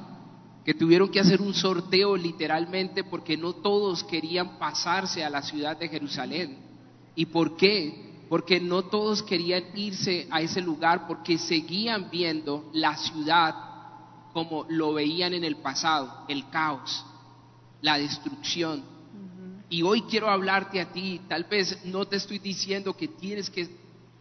Que 0.64 0.74
tuvieron 0.74 1.10
que 1.10 1.20
hacer 1.20 1.42
un 1.42 1.54
sorteo 1.54 2.16
literalmente 2.16 3.04
porque 3.04 3.36
no 3.36 3.52
todos 3.52 4.06
querían 4.06 4.58
pasarse 4.58 5.26
a 5.26 5.30
la 5.30 5.42
ciudad 5.42 5.76
de 5.76 5.90
Jerusalén. 5.90 6.56
¿Y 7.16 7.26
por 7.26 7.58
qué? 7.58 8.24
Porque 8.30 8.62
no 8.62 8.84
todos 8.84 9.22
querían 9.24 9.66
irse 9.76 10.26
a 10.32 10.40
ese 10.40 10.62
lugar 10.62 11.06
porque 11.06 11.38
seguían 11.38 12.08
viendo 12.10 12.70
la 12.72 12.96
ciudad 12.96 13.69
como 14.34 14.66
lo 14.70 14.94
veían 14.94 15.34
en 15.34 15.44
el 15.44 15.58
pasado, 15.58 16.26
el 16.28 16.50
caos, 16.50 17.06
la 17.82 17.98
destrucción. 17.98 18.84
Y 19.70 19.84
hoy 19.84 20.02
quiero 20.04 20.30
hablarte 20.30 20.82
a 20.82 20.92
ti, 20.92 21.22
tal 21.28 21.44
vez 21.44 21.86
no 21.86 22.06
te 22.06 22.16
estoy 22.16 22.40
diciendo 22.40 22.96
que 22.96 23.08
tienes 23.08 23.50
que 23.50 23.70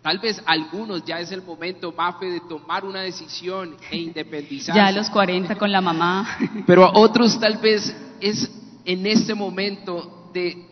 Tal 0.03 0.19
vez 0.21 0.41
algunos 0.47 1.05
ya 1.05 1.19
es 1.19 1.33
el 1.33 1.43
momento, 1.43 1.93
Mafe, 1.93 2.27
de 2.27 2.41
tomar 2.41 2.85
una 2.85 3.01
decisión 3.01 3.77
e 3.91 3.97
independizarse. 3.99 4.79
Ya 4.79 4.87
a 4.87 4.93
los 4.93 5.11
40 5.11 5.57
con 5.57 5.73
la 5.73 5.81
mamá. 5.81 6.39
Pero 6.67 6.85
a 6.85 6.99
otros 6.99 7.39
tal 7.41 7.59
vez 7.59 7.95
es 8.21 8.51
en 8.85 9.07
este 9.07 9.35
momento 9.35 10.31
de 10.33 10.67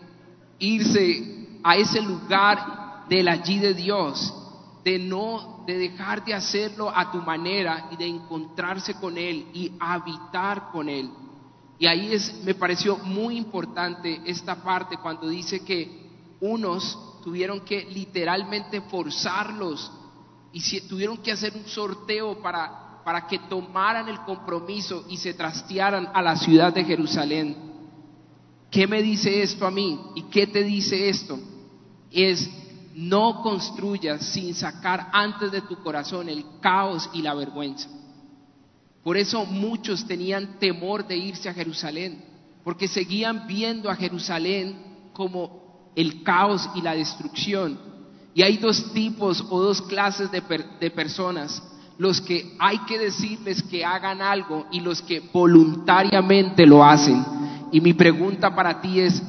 irse 0.59 1.59
a 1.63 1.77
ese 1.77 2.01
lugar 2.01 3.05
del 3.09 3.29
allí 3.29 3.59
de 3.59 3.75
Dios, 3.75 4.33
de 4.87 5.01
no, 5.01 5.65
de 5.67 5.77
dejar 5.77 6.25
de 6.25 6.33
hacerlo 6.33 6.97
a 6.97 7.11
tu 7.11 7.21
manera 7.21 7.89
y 7.91 7.97
de 7.97 8.07
encontrarse 8.07 8.95
con 8.95 9.19
Él 9.19 9.49
y 9.53 9.73
habitar 9.81 10.71
con 10.71 10.89
Él. 10.89 11.11
Y 11.77 11.89
ahí 11.89 12.15
es, 12.15 12.41
me 12.45 12.55
pareció 12.55 12.97
muy 12.99 13.37
importante 13.37 14.21
esta 14.25 14.63
parte 14.63 14.97
cuando 14.99 15.29
dice 15.29 15.65
que 15.65 16.07
unos 16.41 17.21
tuvieron 17.25 17.63
que 17.63 17.85
literalmente 17.87 18.81
forzarlos 18.83 19.91
y 20.53 20.81
tuvieron 20.83 21.17
que 21.17 21.33
hacer 21.33 21.57
un 21.57 21.67
sorteo 21.67 22.41
para, 22.41 23.03
para 23.05 23.27
que 23.27 23.41
tomaran 23.41 24.09
el 24.09 24.21
compromiso 24.21 25.05
y 25.09 25.17
se 25.17 25.35
trastearan 25.35 26.11
a 26.15 26.23
la 26.23 26.37
ciudad 26.37 26.73
de 26.73 26.85
Jerusalén. 26.85 27.57
¿Qué 28.71 28.87
me 28.87 29.03
dice 29.03 29.43
esto 29.43 29.67
a 29.67 29.71
mí? 29.73 29.99
¿Y 30.15 30.23
qué 30.31 30.47
te 30.47 30.63
dice 30.63 31.09
esto? 31.09 31.41
Es 32.09 32.49
no 32.97 33.43
construyas 33.43 34.25
sin 34.25 34.55
sacar 34.55 35.11
antes 35.13 35.53
de 35.53 35.61
tu 35.61 35.77
corazón 35.83 36.31
el 36.31 36.43
caos 36.63 37.11
y 37.13 37.21
la 37.21 37.35
vergüenza. 37.35 37.91
Por 39.05 39.19
eso 39.19 39.45
muchos 39.45 40.07
tenían 40.07 40.59
temor 40.59 41.07
de 41.07 41.15
irse 41.15 41.51
a 41.51 41.55
Jerusalén, 41.55 42.25
porque 42.65 42.89
seguían 42.89 43.47
viendo 43.47 43.91
a 43.91 43.97
Jerusalén 43.97 45.11
como 45.13 45.93
el 45.95 46.23
caos 46.23 46.71
y 46.75 46.81
la 46.81 46.95
destrucción. 46.95 47.79
Y 48.35 48.41
hay 48.43 48.57
dos 48.57 48.93
tipos 48.95 49.45
o 49.51 49.61
dos 49.61 49.83
clases 49.83 50.31
de, 50.31 50.91
personas, 50.91 51.63
los 51.99 52.23
que 52.23 52.57
hay 52.59 52.79
que 52.87 52.99
decirles 52.99 53.63
que 53.63 53.85
hagan 53.85 54.23
algo 54.23 54.67
y 54.73 54.81
los 54.81 55.03
que 55.03 55.21
voluntariamente 55.21 56.67
lo 56.67 56.83
hacen. 56.83 57.23
Y 57.73 57.81
mi 57.83 57.93
pregunta 57.93 58.55
para 58.55 58.81
ti 58.81 59.01
es, 59.01 59.23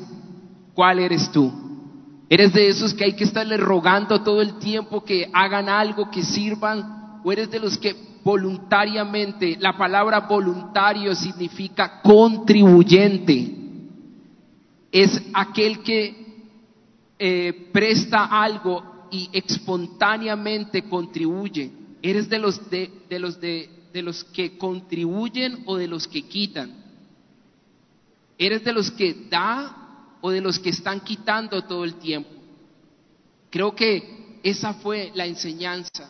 ¿cuál 0.73 0.99
eres 0.99 1.29
tú? 1.33 1.66
¿Eres 2.29 2.53
de 2.53 2.67
esos 2.67 2.93
que 2.93 3.05
hay 3.05 3.13
que 3.13 3.23
estarle 3.23 3.57
rogando 3.57 4.21
todo 4.21 4.41
el 4.41 4.59
tiempo 4.59 5.03
que 5.03 5.29
hagan 5.33 5.69
algo, 5.69 6.11
que 6.11 6.23
sirvan? 6.23 6.97
o 7.27 7.31
eres 7.33 7.51
de 7.51 7.59
los 7.59 7.77
que 7.77 7.93
voluntariamente, 8.23 9.57
la 9.59 9.77
palabra 9.77 10.21
voluntario 10.21 11.13
significa 11.13 12.01
contribuyente, 12.01 13.53
es 14.91 15.21
aquel 15.33 15.83
que 15.83 16.15
eh, 17.19 17.69
presta 17.73 18.25
algo 18.25 19.07
y 19.11 19.29
espontáneamente 19.33 20.83
contribuye. 20.83 21.69
¿Eres 22.01 22.29
de 22.29 22.39
los, 22.39 22.69
de, 22.69 22.91
de 23.09 23.19
los, 23.19 23.41
de, 23.41 23.69
de 23.91 24.01
los 24.01 24.23
que 24.23 24.57
contribuyen 24.57 25.63
o 25.65 25.75
de 25.75 25.87
los 25.87 26.07
que 26.07 26.21
quitan? 26.23 26.75
¿Eres 28.37 28.63
de 28.63 28.71
los 28.71 28.89
que 28.91 29.27
da 29.29 29.86
o 30.21 30.29
de 30.31 30.41
los 30.41 30.59
que 30.59 30.69
están 30.69 31.01
quitando 31.01 31.63
todo 31.63 31.83
el 31.83 31.95
tiempo? 31.95 32.29
Creo 33.49 33.75
que 33.75 34.39
esa 34.43 34.73
fue 34.73 35.11
la 35.15 35.25
enseñanza. 35.25 36.09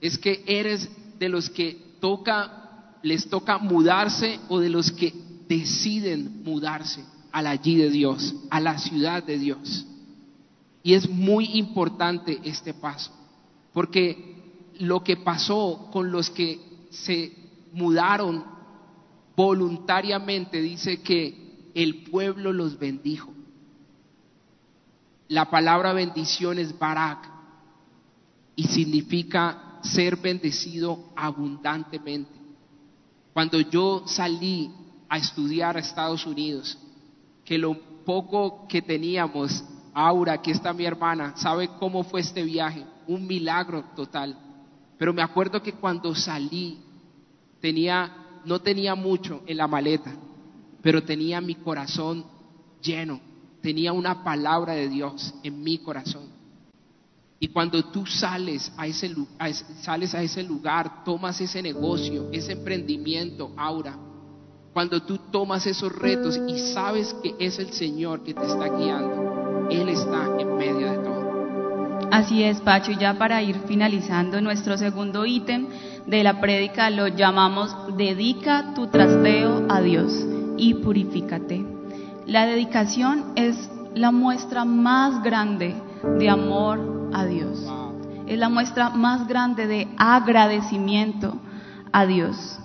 Es 0.00 0.18
que 0.18 0.42
eres 0.46 0.88
de 1.18 1.28
los 1.28 1.48
que 1.50 1.96
toca, 2.00 2.96
les 3.02 3.28
toca 3.28 3.58
mudarse 3.58 4.40
o 4.48 4.58
de 4.58 4.68
los 4.68 4.90
que 4.90 5.12
deciden 5.48 6.42
mudarse 6.44 7.04
a 7.30 7.42
la 7.42 7.50
allí 7.50 7.76
de 7.76 7.90
Dios, 7.90 8.34
a 8.50 8.60
la 8.60 8.78
ciudad 8.78 9.22
de 9.22 9.38
Dios. 9.38 9.86
Y 10.82 10.94
es 10.94 11.08
muy 11.08 11.56
importante 11.58 12.40
este 12.44 12.74
paso, 12.74 13.12
porque 13.72 14.36
lo 14.80 15.04
que 15.04 15.16
pasó 15.16 15.88
con 15.92 16.10
los 16.10 16.30
que 16.30 16.60
se 16.90 17.32
mudaron 17.72 18.44
voluntariamente 19.36 20.60
dice 20.60 21.00
que 21.00 21.41
el 21.74 22.04
pueblo 22.04 22.52
los 22.52 22.78
bendijo. 22.78 23.32
La 25.28 25.50
palabra 25.50 25.92
bendición 25.92 26.58
es 26.58 26.78
barak 26.78 27.30
y 28.54 28.64
significa 28.64 29.78
ser 29.82 30.16
bendecido 30.16 31.12
abundantemente. 31.16 32.30
Cuando 33.32 33.60
yo 33.60 34.04
salí 34.06 34.70
a 35.08 35.18
estudiar 35.18 35.76
a 35.76 35.80
Estados 35.80 36.26
Unidos, 36.26 36.78
que 37.44 37.58
lo 37.58 37.74
poco 38.04 38.66
que 38.68 38.82
teníamos, 38.82 39.64
Aura, 39.94 40.34
aquí 40.34 40.50
está 40.50 40.72
mi 40.72 40.84
hermana, 40.84 41.34
sabe 41.36 41.68
cómo 41.78 42.02
fue 42.04 42.20
este 42.20 42.42
viaje, 42.42 42.84
un 43.06 43.26
milagro 43.26 43.84
total. 43.96 44.38
Pero 44.98 45.12
me 45.12 45.22
acuerdo 45.22 45.62
que 45.62 45.72
cuando 45.72 46.14
salí 46.14 46.78
tenía 47.60 48.18
no 48.44 48.60
tenía 48.60 48.94
mucho 48.94 49.42
en 49.46 49.56
la 49.56 49.66
maleta, 49.66 50.12
pero 50.82 51.02
tenía 51.04 51.40
mi 51.40 51.54
corazón 51.54 52.24
lleno, 52.82 53.20
tenía 53.62 53.92
una 53.92 54.24
palabra 54.24 54.74
de 54.74 54.88
Dios 54.88 55.32
en 55.42 55.62
mi 55.62 55.78
corazón. 55.78 56.42
Y 57.38 57.48
cuando 57.48 57.84
tú 57.86 58.06
sales 58.06 58.70
a 58.76 58.86
ese, 58.86 59.08
lugar, 60.42 61.04
tomas 61.04 61.40
ese 61.40 61.62
negocio, 61.62 62.28
ese 62.32 62.52
emprendimiento, 62.52 63.52
Aura, 63.56 63.96
cuando 64.72 65.02
tú 65.02 65.18
tomas 65.30 65.66
esos 65.66 65.92
retos 65.92 66.38
y 66.46 66.72
sabes 66.72 67.14
que 67.22 67.34
es 67.38 67.58
el 67.58 67.72
Señor 67.72 68.22
que 68.22 68.32
te 68.32 68.46
está 68.46 68.68
guiando, 68.68 69.68
Él 69.70 69.88
está 69.88 70.30
en 70.38 70.56
medio 70.56 70.90
de 70.92 70.98
todo. 70.98 72.08
Así 72.12 72.44
es, 72.44 72.60
Pacho, 72.60 72.92
y 72.92 72.96
ya 72.96 73.18
para 73.18 73.42
ir 73.42 73.56
finalizando 73.66 74.40
nuestro 74.40 74.78
segundo 74.78 75.26
ítem 75.26 75.66
de 76.06 76.22
la 76.22 76.40
prédica 76.40 76.90
lo 76.90 77.08
llamamos 77.08 77.74
dedica 77.96 78.72
tu 78.74 78.86
trasteo 78.86 79.66
a 79.68 79.80
Dios 79.80 80.31
y 80.56 80.74
purifícate. 80.74 81.64
La 82.26 82.46
dedicación 82.46 83.32
es 83.36 83.70
la 83.94 84.10
muestra 84.10 84.64
más 84.64 85.22
grande 85.22 85.74
de 86.18 86.28
amor 86.28 87.10
a 87.12 87.24
Dios. 87.26 87.66
Es 88.26 88.38
la 88.38 88.48
muestra 88.48 88.90
más 88.90 89.26
grande 89.28 89.66
de 89.66 89.88
agradecimiento 89.96 91.36
a 91.92 92.06
Dios. 92.06 92.58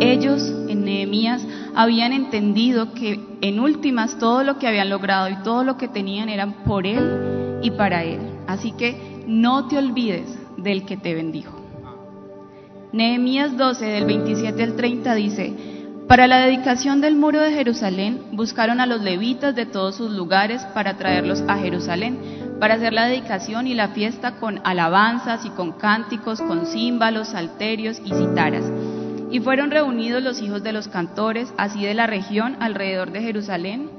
Ellos 0.00 0.42
en 0.68 0.84
Nehemías 0.84 1.46
habían 1.74 2.12
entendido 2.12 2.94
que 2.94 3.20
en 3.42 3.60
últimas 3.60 4.18
todo 4.18 4.42
lo 4.42 4.58
que 4.58 4.66
habían 4.66 4.88
logrado 4.88 5.28
y 5.28 5.36
todo 5.42 5.62
lo 5.62 5.76
que 5.76 5.88
tenían 5.88 6.28
eran 6.28 6.64
por 6.64 6.86
Él 6.86 7.60
y 7.62 7.70
para 7.70 8.02
Él. 8.02 8.20
Así 8.46 8.72
que 8.72 9.24
no 9.26 9.68
te 9.68 9.78
olvides 9.78 10.26
del 10.56 10.84
que 10.86 10.96
te 10.96 11.14
bendijo. 11.14 11.60
Nehemías 12.92 13.56
12 13.56 13.84
del 13.84 14.04
27 14.06 14.62
al 14.62 14.76
30 14.76 15.14
dice, 15.14 15.73
para 16.08 16.26
la 16.26 16.40
dedicación 16.40 17.00
del 17.00 17.16
muro 17.16 17.40
de 17.40 17.52
Jerusalén 17.52 18.20
buscaron 18.32 18.80
a 18.80 18.86
los 18.86 19.00
levitas 19.00 19.54
de 19.54 19.64
todos 19.64 19.96
sus 19.96 20.10
lugares 20.10 20.62
para 20.74 20.98
traerlos 20.98 21.42
a 21.48 21.56
Jerusalén, 21.56 22.18
para 22.60 22.74
hacer 22.74 22.92
la 22.92 23.06
dedicación 23.06 23.66
y 23.66 23.74
la 23.74 23.88
fiesta 23.88 24.36
con 24.36 24.60
alabanzas 24.64 25.46
y 25.46 25.50
con 25.50 25.72
cánticos, 25.72 26.42
con 26.42 26.66
címbalos, 26.66 27.28
salterios 27.28 28.00
y 28.04 28.12
citaras. 28.12 28.64
Y 29.30 29.40
fueron 29.40 29.70
reunidos 29.70 30.22
los 30.22 30.42
hijos 30.42 30.62
de 30.62 30.72
los 30.72 30.88
cantores, 30.88 31.52
así 31.56 31.82
de 31.84 31.94
la 31.94 32.06
región 32.06 32.56
alrededor 32.60 33.10
de 33.10 33.22
Jerusalén, 33.22 33.90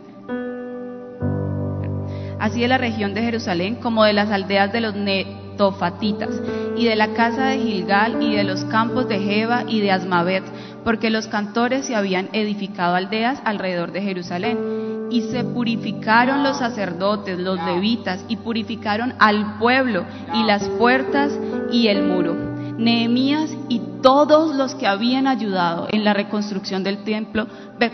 así 2.40 2.62
de 2.62 2.68
la 2.68 2.78
región 2.78 3.16
de 3.16 3.24
Jerusalén 3.24 3.76
como 3.76 4.04
de 4.04 4.14
las 4.14 4.30
aldeas 4.30 4.72
de 4.72 4.82
los 4.82 4.96
netofatitas, 4.96 6.30
y 6.78 6.86
de 6.86 6.96
la 6.96 7.14
casa 7.14 7.46
de 7.48 7.58
Gilgal, 7.58 8.22
y 8.22 8.36
de 8.36 8.44
los 8.44 8.64
campos 8.66 9.10
de 9.10 9.20
Jeba 9.20 9.64
y 9.68 9.82
de 9.82 9.92
Asmavet, 9.92 10.44
porque 10.86 11.10
los 11.10 11.28
cantores 11.28 11.86
se 11.88 11.96
habían 11.96 12.30
edificado 12.32 12.96
aldeas 12.96 13.42
alrededor 13.44 13.92
de 13.92 14.02
Jerusalén. 14.02 15.08
Y 15.12 15.22
se 15.24 15.44
purificaron 15.44 16.44
los 16.44 16.58
sacerdotes, 16.58 17.38
los 17.38 17.62
levitas, 17.64 18.24
y 18.28 18.38
purificaron 18.38 19.14
al 19.20 19.58
pueblo, 19.60 20.06
y 20.34 20.44
las 20.44 20.68
puertas 20.70 21.38
y 21.72 21.88
el 21.88 22.04
muro 22.04 22.56
Nehemías 22.78 23.56
y 23.70 23.82
todos 24.02 24.56
los 24.56 24.76
que 24.76 24.88
habían 24.88 25.28
ayudado 25.28 25.88
en 25.92 26.04
la 26.04 26.14
reconstrucción 26.14 26.84
del 26.84 27.04
templo, 27.04 27.48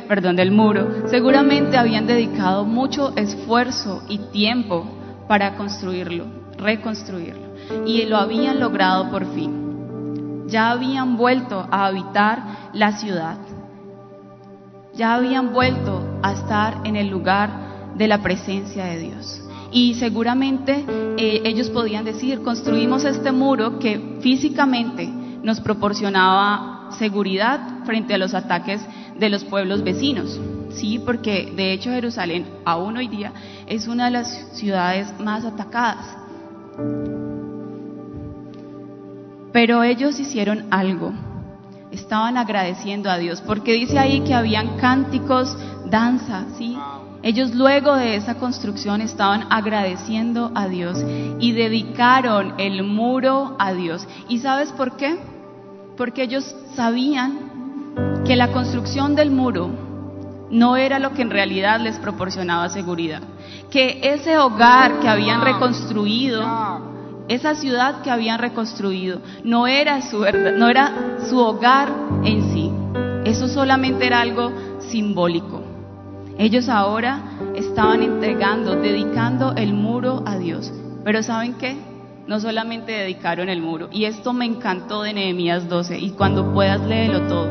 perdón, 0.07 0.35
del 0.35 0.51
muro, 0.51 1.07
seguramente 1.07 1.77
habían 1.77 2.07
dedicado 2.07 2.65
mucho 2.65 3.13
esfuerzo 3.15 4.03
y 4.09 4.17
tiempo 4.17 4.85
para 5.27 5.55
construirlo, 5.55 6.25
reconstruirlo, 6.57 7.53
y 7.85 8.05
lo 8.05 8.17
habían 8.17 8.59
logrado 8.59 9.09
por 9.11 9.25
fin. 9.33 9.60
Ya 10.51 10.69
habían 10.69 11.17
vuelto 11.17 11.67
a 11.71 11.87
habitar 11.87 12.71
la 12.73 12.91
ciudad. 12.91 13.37
Ya 14.93 15.15
habían 15.15 15.53
vuelto 15.53 16.19
a 16.21 16.33
estar 16.33 16.81
en 16.83 16.95
el 16.95 17.07
lugar 17.07 17.93
de 17.95 18.07
la 18.07 18.21
presencia 18.21 18.85
de 18.85 18.99
Dios 18.99 19.41
y 19.71 19.93
seguramente 19.95 20.85
eh, 21.17 21.41
ellos 21.45 21.69
podían 21.69 22.03
decir, 22.03 22.41
construimos 22.41 23.05
este 23.05 23.31
muro 23.31 23.79
que 23.79 24.17
físicamente 24.21 25.07
nos 25.07 25.61
proporcionaba 25.61 26.89
seguridad 26.97 27.85
frente 27.85 28.13
a 28.13 28.17
los 28.17 28.33
ataques 28.33 28.81
de 29.17 29.29
los 29.29 29.45
pueblos 29.45 29.83
vecinos. 29.83 30.39
Sí, 30.71 30.99
porque 30.99 31.53
de 31.55 31.73
hecho 31.73 31.89
Jerusalén 31.89 32.45
aún 32.65 32.97
hoy 32.97 33.07
día 33.07 33.31
es 33.65 33.87
una 33.87 34.05
de 34.05 34.11
las 34.11 34.57
ciudades 34.57 35.07
más 35.19 35.45
atacadas. 35.45 36.17
Pero 39.51 39.83
ellos 39.83 40.19
hicieron 40.19 40.65
algo. 40.71 41.11
Estaban 41.91 42.37
agradeciendo 42.37 43.09
a 43.09 43.17
Dios, 43.17 43.41
porque 43.41 43.73
dice 43.73 43.99
ahí 43.99 44.21
que 44.21 44.33
habían 44.33 44.77
cánticos, 44.77 45.57
danza, 45.89 46.45
¿sí? 46.57 46.77
Ellos 47.23 47.53
luego 47.53 47.95
de 47.95 48.15
esa 48.15 48.35
construcción 48.35 49.01
estaban 49.01 49.45
agradeciendo 49.51 50.51
a 50.55 50.67
Dios 50.67 51.03
y 51.39 51.51
dedicaron 51.51 52.55
el 52.57 52.83
muro 52.83 53.55
a 53.59 53.73
Dios. 53.73 54.07
¿Y 54.27 54.39
sabes 54.39 54.71
por 54.71 54.97
qué? 54.97 55.19
Porque 55.97 56.23
ellos 56.23 56.55
sabían 56.73 58.23
que 58.25 58.35
la 58.35 58.51
construcción 58.51 59.15
del 59.15 59.29
muro 59.29 59.69
no 60.49 60.77
era 60.77 60.97
lo 60.97 61.13
que 61.13 61.21
en 61.21 61.29
realidad 61.29 61.79
les 61.79 61.97
proporcionaba 61.99 62.69
seguridad. 62.69 63.21
Que 63.69 63.99
ese 64.01 64.37
hogar 64.39 64.99
que 64.99 65.07
habían 65.07 65.41
reconstruido, 65.41 66.41
esa 67.27 67.55
ciudad 67.55 68.01
que 68.01 68.11
habían 68.11 68.39
reconstruido, 68.39 69.21
no 69.43 69.67
era 69.67 70.01
su, 70.01 70.19
no 70.19 70.69
era 70.69 71.17
su 71.29 71.37
hogar 71.37 71.89
en 72.23 72.51
sí. 72.51 72.71
Eso 73.25 73.47
solamente 73.47 74.05
era 74.05 74.21
algo 74.21 74.51
simbólico. 74.79 75.61
Ellos 76.37 76.69
ahora 76.69 77.21
estaban 77.55 78.01
entregando, 78.01 78.75
dedicando 78.75 79.53
el 79.55 79.73
muro 79.73 80.23
a 80.25 80.37
Dios. 80.37 80.73
Pero 81.03 81.21
¿saben 81.23 81.53
qué? 81.55 81.77
No 82.27 82.39
solamente 82.39 82.91
dedicaron 82.91 83.49
el 83.49 83.61
muro. 83.61 83.89
Y 83.91 84.05
esto 84.05 84.33
me 84.33 84.45
encantó 84.45 85.03
de 85.03 85.13
Nehemías 85.13 85.69
12. 85.69 85.99
Y 85.99 86.11
cuando 86.11 86.53
puedas 86.53 86.81
léelo 86.81 87.27
todo. 87.27 87.49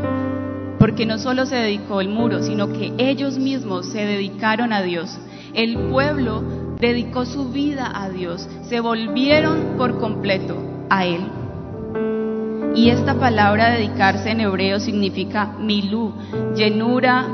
Porque 0.78 1.06
no 1.06 1.18
solo 1.18 1.46
se 1.46 1.56
dedicó 1.56 2.00
el 2.00 2.08
muro, 2.08 2.42
sino 2.42 2.72
que 2.72 2.92
ellos 2.98 3.38
mismos 3.38 3.86
se 3.86 4.06
dedicaron 4.06 4.72
a 4.72 4.82
Dios. 4.82 5.18
El 5.52 5.78
pueblo 5.90 6.69
dedicó 6.80 7.26
su 7.26 7.50
vida 7.50 7.90
a 7.94 8.08
Dios. 8.08 8.48
Se 8.68 8.80
volvieron 8.80 9.76
por 9.76 9.98
completo 9.98 10.56
a 10.88 11.04
Él. 11.04 11.20
Y 12.74 12.90
esta 12.90 13.14
palabra 13.14 13.70
dedicarse 13.70 14.30
en 14.30 14.40
hebreo 14.40 14.80
significa 14.80 15.54
milú, 15.58 16.12
llenura, 16.54 17.26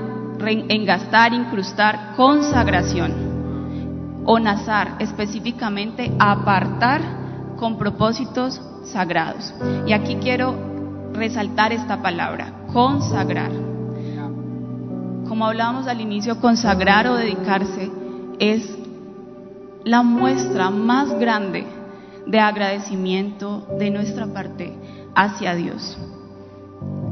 engastar, 0.68 1.32
incrustar, 1.32 2.14
consagración. 2.16 4.22
O 4.24 4.40
nazar, 4.40 4.96
específicamente 4.98 6.10
apartar 6.18 7.00
con 7.56 7.78
propósitos 7.78 8.60
consagrados. 8.86 9.52
Y 9.86 9.92
aquí 9.92 10.16
quiero 10.16 10.54
resaltar 11.12 11.72
esta 11.72 12.02
palabra, 12.02 12.52
consagrar. 12.72 13.50
Como 15.28 15.44
hablábamos 15.44 15.88
al 15.88 16.00
inicio, 16.00 16.40
consagrar 16.40 17.08
o 17.08 17.16
dedicarse 17.16 17.90
es 18.38 18.75
la 19.86 20.02
muestra 20.02 20.68
más 20.68 21.16
grande 21.16 21.64
de 22.26 22.40
agradecimiento 22.40 23.68
de 23.78 23.90
nuestra 23.90 24.26
parte 24.26 24.72
hacia 25.14 25.54
Dios. 25.54 25.96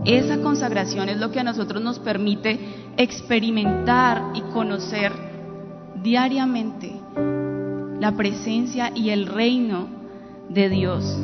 Esa 0.04 0.38
consagración 0.42 1.08
es 1.08 1.18
lo 1.18 1.30
que 1.30 1.38
a 1.38 1.44
nosotros 1.44 1.80
nos 1.80 2.00
permite 2.00 2.58
experimentar 2.96 4.32
y 4.34 4.40
conocer 4.52 5.12
diariamente 6.02 6.92
la 8.00 8.12
presencia 8.16 8.90
y 8.92 9.10
el 9.10 9.26
reino 9.26 9.86
de 10.48 10.68
Dios. 10.68 11.16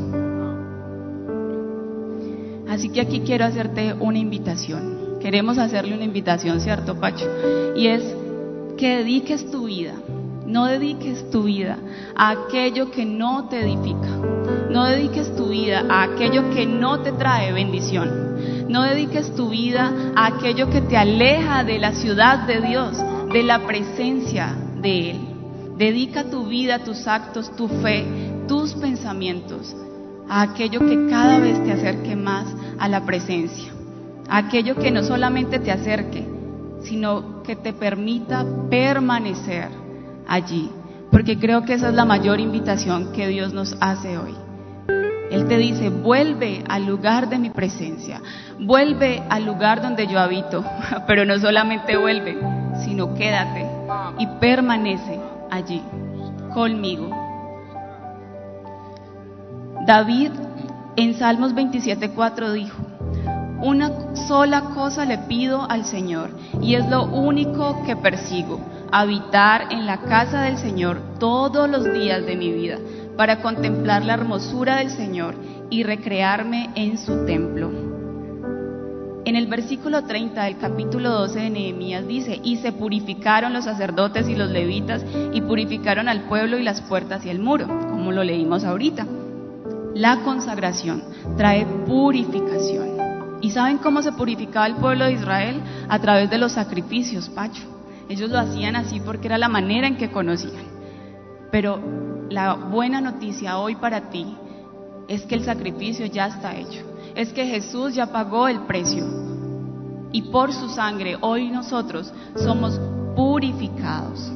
Así 2.68 2.90
que 2.90 3.00
aquí 3.00 3.22
quiero 3.26 3.44
hacerte 3.44 3.94
una 3.98 4.18
invitación. 4.18 5.18
Queremos 5.20 5.58
hacerle 5.58 5.96
una 5.96 6.04
invitación, 6.04 6.60
¿cierto, 6.60 6.94
Pacho? 7.00 7.26
Y 7.74 7.88
es 7.88 8.04
que 8.78 8.98
dediques 8.98 9.50
tu 9.50 9.64
vida, 9.64 9.94
no 10.50 10.66
dediques 10.66 11.30
tu 11.30 11.44
vida 11.44 11.78
a 12.16 12.30
aquello 12.30 12.90
que 12.90 13.04
no 13.04 13.48
te 13.48 13.60
edifica. 13.60 14.08
No 14.68 14.84
dediques 14.84 15.34
tu 15.36 15.48
vida 15.48 15.84
a 15.88 16.02
aquello 16.02 16.50
que 16.50 16.66
no 16.66 17.00
te 17.00 17.12
trae 17.12 17.52
bendición. 17.52 18.68
No 18.68 18.82
dediques 18.82 19.32
tu 19.36 19.50
vida 19.50 19.92
a 20.16 20.26
aquello 20.26 20.68
que 20.68 20.80
te 20.80 20.96
aleja 20.96 21.62
de 21.62 21.78
la 21.78 21.92
ciudad 21.92 22.48
de 22.48 22.60
Dios, 22.62 22.98
de 23.32 23.42
la 23.44 23.60
presencia 23.60 24.56
de 24.80 25.10
Él. 25.10 25.20
Dedica 25.76 26.24
tu 26.24 26.46
vida, 26.46 26.80
tus 26.80 27.06
actos, 27.06 27.54
tu 27.56 27.68
fe, 27.68 28.04
tus 28.48 28.74
pensamientos 28.74 29.74
a 30.28 30.42
aquello 30.42 30.80
que 30.80 31.08
cada 31.08 31.38
vez 31.38 31.62
te 31.64 31.72
acerque 31.72 32.16
más 32.16 32.46
a 32.78 32.88
la 32.88 33.04
presencia. 33.04 33.72
A 34.28 34.38
aquello 34.38 34.74
que 34.74 34.90
no 34.90 35.04
solamente 35.04 35.60
te 35.60 35.70
acerque, 35.70 36.26
sino 36.82 37.42
que 37.44 37.54
te 37.56 37.72
permita 37.72 38.44
permanecer 38.68 39.79
allí. 40.30 40.70
Porque 41.10 41.38
creo 41.38 41.64
que 41.64 41.74
esa 41.74 41.88
es 41.88 41.94
la 41.94 42.06
mayor 42.06 42.40
invitación 42.40 43.12
que 43.12 43.28
Dios 43.28 43.52
nos 43.52 43.76
hace 43.80 44.16
hoy. 44.16 44.34
Él 45.30 45.46
te 45.46 45.58
dice, 45.58 45.90
vuelve 45.90 46.64
al 46.68 46.86
lugar 46.86 47.28
de 47.28 47.38
mi 47.38 47.50
presencia, 47.50 48.20
vuelve 48.58 49.22
al 49.28 49.44
lugar 49.44 49.82
donde 49.82 50.06
yo 50.06 50.18
habito, 50.18 50.64
pero 51.06 51.24
no 51.24 51.38
solamente 51.38 51.96
vuelve, 51.96 52.38
sino 52.84 53.14
quédate 53.14 53.66
y 54.18 54.26
permanece 54.40 55.20
allí 55.50 55.82
conmigo. 56.54 57.10
David 59.86 60.30
en 60.96 61.14
Salmos 61.14 61.54
27.4 61.54 62.52
dijo, 62.52 62.78
una 63.62 64.16
sola 64.26 64.62
cosa 64.74 65.04
le 65.04 65.18
pido 65.18 65.70
al 65.70 65.84
Señor 65.84 66.30
y 66.60 66.74
es 66.74 66.88
lo 66.88 67.04
único 67.04 67.82
que 67.84 67.94
persigo, 67.94 68.60
habitar 68.92 69.68
en 69.70 69.86
la 69.86 69.98
casa 69.98 70.42
del 70.42 70.58
Señor 70.58 71.00
todos 71.18 71.68
los 71.68 71.92
días 71.92 72.24
de 72.26 72.36
mi 72.36 72.52
vida 72.52 72.78
para 73.16 73.40
contemplar 73.42 74.04
la 74.04 74.14
hermosura 74.14 74.76
del 74.76 74.90
Señor 74.90 75.34
y 75.70 75.82
recrearme 75.82 76.70
en 76.74 76.98
su 76.98 77.24
templo. 77.24 77.70
En 79.24 79.36
el 79.36 79.46
versículo 79.46 80.02
30 80.04 80.44
del 80.44 80.56
capítulo 80.56 81.10
12 81.10 81.40
de 81.40 81.50
Nehemías 81.50 82.08
dice, 82.08 82.40
y 82.42 82.56
se 82.56 82.72
purificaron 82.72 83.52
los 83.52 83.64
sacerdotes 83.64 84.28
y 84.28 84.34
los 84.34 84.50
levitas 84.50 85.04
y 85.32 85.40
purificaron 85.42 86.08
al 86.08 86.22
pueblo 86.22 86.58
y 86.58 86.62
las 86.62 86.80
puertas 86.80 87.24
y 87.26 87.28
el 87.28 87.38
muro, 87.38 87.66
como 87.90 88.12
lo 88.12 88.24
leímos 88.24 88.64
ahorita. 88.64 89.06
La 89.94 90.22
consagración 90.22 91.04
trae 91.36 91.66
purificación. 91.86 93.38
¿Y 93.42 93.50
saben 93.50 93.78
cómo 93.78 94.02
se 94.02 94.12
purificaba 94.12 94.66
el 94.66 94.76
pueblo 94.76 95.04
de 95.04 95.12
Israel? 95.12 95.60
A 95.88 95.98
través 95.98 96.30
de 96.30 96.38
los 96.38 96.52
sacrificios, 96.52 97.28
Pacho. 97.28 97.79
Ellos 98.10 98.28
lo 98.28 98.40
hacían 98.40 98.74
así 98.74 98.98
porque 98.98 99.28
era 99.28 99.38
la 99.38 99.48
manera 99.48 99.86
en 99.86 99.96
que 99.96 100.10
conocían. 100.10 100.64
Pero 101.52 101.80
la 102.28 102.54
buena 102.54 103.00
noticia 103.00 103.56
hoy 103.58 103.76
para 103.76 104.10
ti 104.10 104.36
es 105.06 105.22
que 105.26 105.36
el 105.36 105.44
sacrificio 105.44 106.06
ya 106.06 106.26
está 106.26 106.56
hecho. 106.56 106.80
Es 107.14 107.32
que 107.32 107.46
Jesús 107.46 107.94
ya 107.94 108.10
pagó 108.10 108.48
el 108.48 108.62
precio. 108.62 109.06
Y 110.10 110.22
por 110.22 110.52
su 110.52 110.68
sangre 110.70 111.18
hoy 111.20 111.50
nosotros 111.50 112.12
somos 112.34 112.80
purificados. 113.14 114.32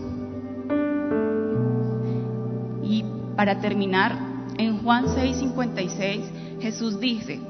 Y 2.84 3.04
para 3.34 3.60
terminar, 3.60 4.16
en 4.56 4.84
Juan 4.84 5.06
6:56 5.06 6.60
Jesús 6.60 7.00
dice, 7.00 7.40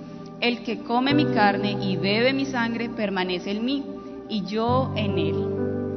el 0.41 0.63
que 0.63 0.79
come 0.79 1.13
mi 1.13 1.27
carne 1.27 1.73
y 1.83 1.99
bebe 1.99 2.33
mi 2.33 2.47
sangre 2.47 2.89
permanece 2.89 3.51
en 3.51 3.65
mí 3.67 3.85
y 4.31 4.43
yo 4.47 4.91
en 4.97 5.19
él. 5.19 5.54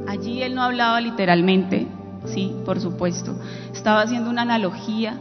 Allí 0.08 0.42
él 0.42 0.54
no 0.54 0.62
hablaba 0.62 1.02
literalmente, 1.02 1.86
sí, 2.24 2.54
por 2.64 2.80
supuesto. 2.80 3.38
Estaba 3.74 4.00
haciendo 4.00 4.30
una 4.30 4.40
analogía 4.40 5.18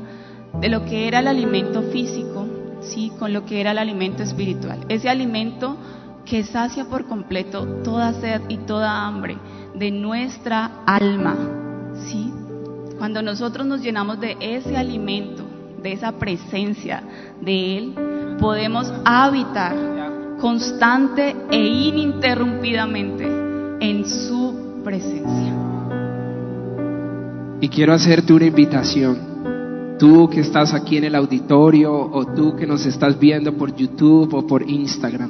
de 0.62 0.70
lo 0.70 0.86
que 0.86 1.10
era 1.10 1.20
el 1.20 1.28
alimento 1.28 1.82
físico, 1.92 2.48
sí, 2.80 3.12
con 3.20 3.34
lo 3.34 3.46
que 3.46 3.60
era 3.60 3.72
el 3.72 3.80
alimento 3.80 4.24
espiritual. 4.24 4.86
Ese 4.88 5.10
alimento 5.10 5.76
que 6.24 6.46
sacia 6.46 6.86
por 6.86 7.06
completo 7.06 7.66
toda 7.84 8.14
sed 8.14 8.44
y 8.48 8.60
toda 8.60 9.06
hambre 9.06 9.38
de 9.76 9.92
nuestra 9.92 10.84
alma, 10.86 11.36
sí. 12.08 12.32
Cuando 12.98 13.22
nosotros 13.22 13.68
nos 13.68 13.82
llenamos 13.82 14.22
de 14.22 14.38
ese 14.40 14.78
alimento, 14.78 15.44
de 15.84 15.92
esa 15.92 16.14
presencia 16.14 17.04
de 17.42 17.78
Él, 17.78 18.38
podemos 18.40 18.92
habitar 19.04 19.76
constante 20.40 21.36
e 21.52 21.58
ininterrumpidamente 21.58 23.26
en 23.82 24.06
su 24.06 24.67
presencia. 24.88 25.54
Y 27.60 27.68
quiero 27.68 27.94
hacerte 27.94 28.32
una 28.32 28.46
invitación. 28.46 29.98
Tú 30.00 30.30
que 30.30 30.40
estás 30.40 30.74
aquí 30.74 30.96
en 30.96 31.04
el 31.04 31.16
auditorio 31.16 31.92
o 31.94 32.26
tú 32.28 32.56
que 32.56 32.66
nos 32.66 32.86
estás 32.86 33.20
viendo 33.20 33.52
por 33.52 33.76
YouTube 33.76 34.34
o 34.34 34.48
por 34.48 34.64
Instagram. 34.70 35.30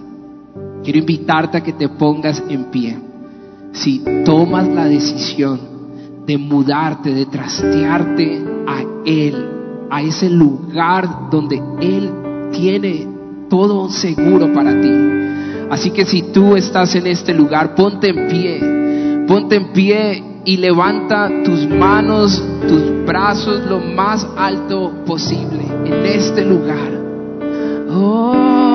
Quiero 0.83 0.99
invitarte 0.99 1.57
a 1.57 1.63
que 1.63 1.73
te 1.73 1.89
pongas 1.89 2.43
en 2.47 2.65
pie. 2.65 2.99
Si 3.71 4.03
tomas 4.23 4.67
la 4.67 4.85
decisión 4.85 5.59
de 6.27 6.37
mudarte, 6.37 7.11
de 7.15 7.25
trastearte 7.25 8.43
a 8.67 8.83
Él, 9.05 9.49
a 9.89 10.03
ese 10.03 10.29
lugar 10.29 11.31
donde 11.31 11.59
Él 11.81 12.11
tiene 12.51 13.07
todo 13.49 13.89
seguro 13.89 14.53
para 14.53 14.79
ti. 14.79 14.91
Así 15.71 15.89
que 15.89 16.05
si 16.05 16.21
tú 16.31 16.55
estás 16.55 16.93
en 16.93 17.07
este 17.07 17.33
lugar, 17.33 17.73
ponte 17.73 18.09
en 18.09 18.27
pie, 18.27 18.86
ponte 19.27 19.55
en 19.55 19.73
pie 19.73 20.23
y 20.45 20.57
levanta 20.57 21.29
tus 21.43 21.67
manos, 21.67 22.41
tus 22.67 23.05
brazos 23.05 23.65
lo 23.65 23.79
más 23.79 24.25
alto 24.37 25.03
posible 25.05 25.65
en 25.85 26.05
este 26.05 26.45
lugar. 26.45 26.91
Oh. 27.89 28.66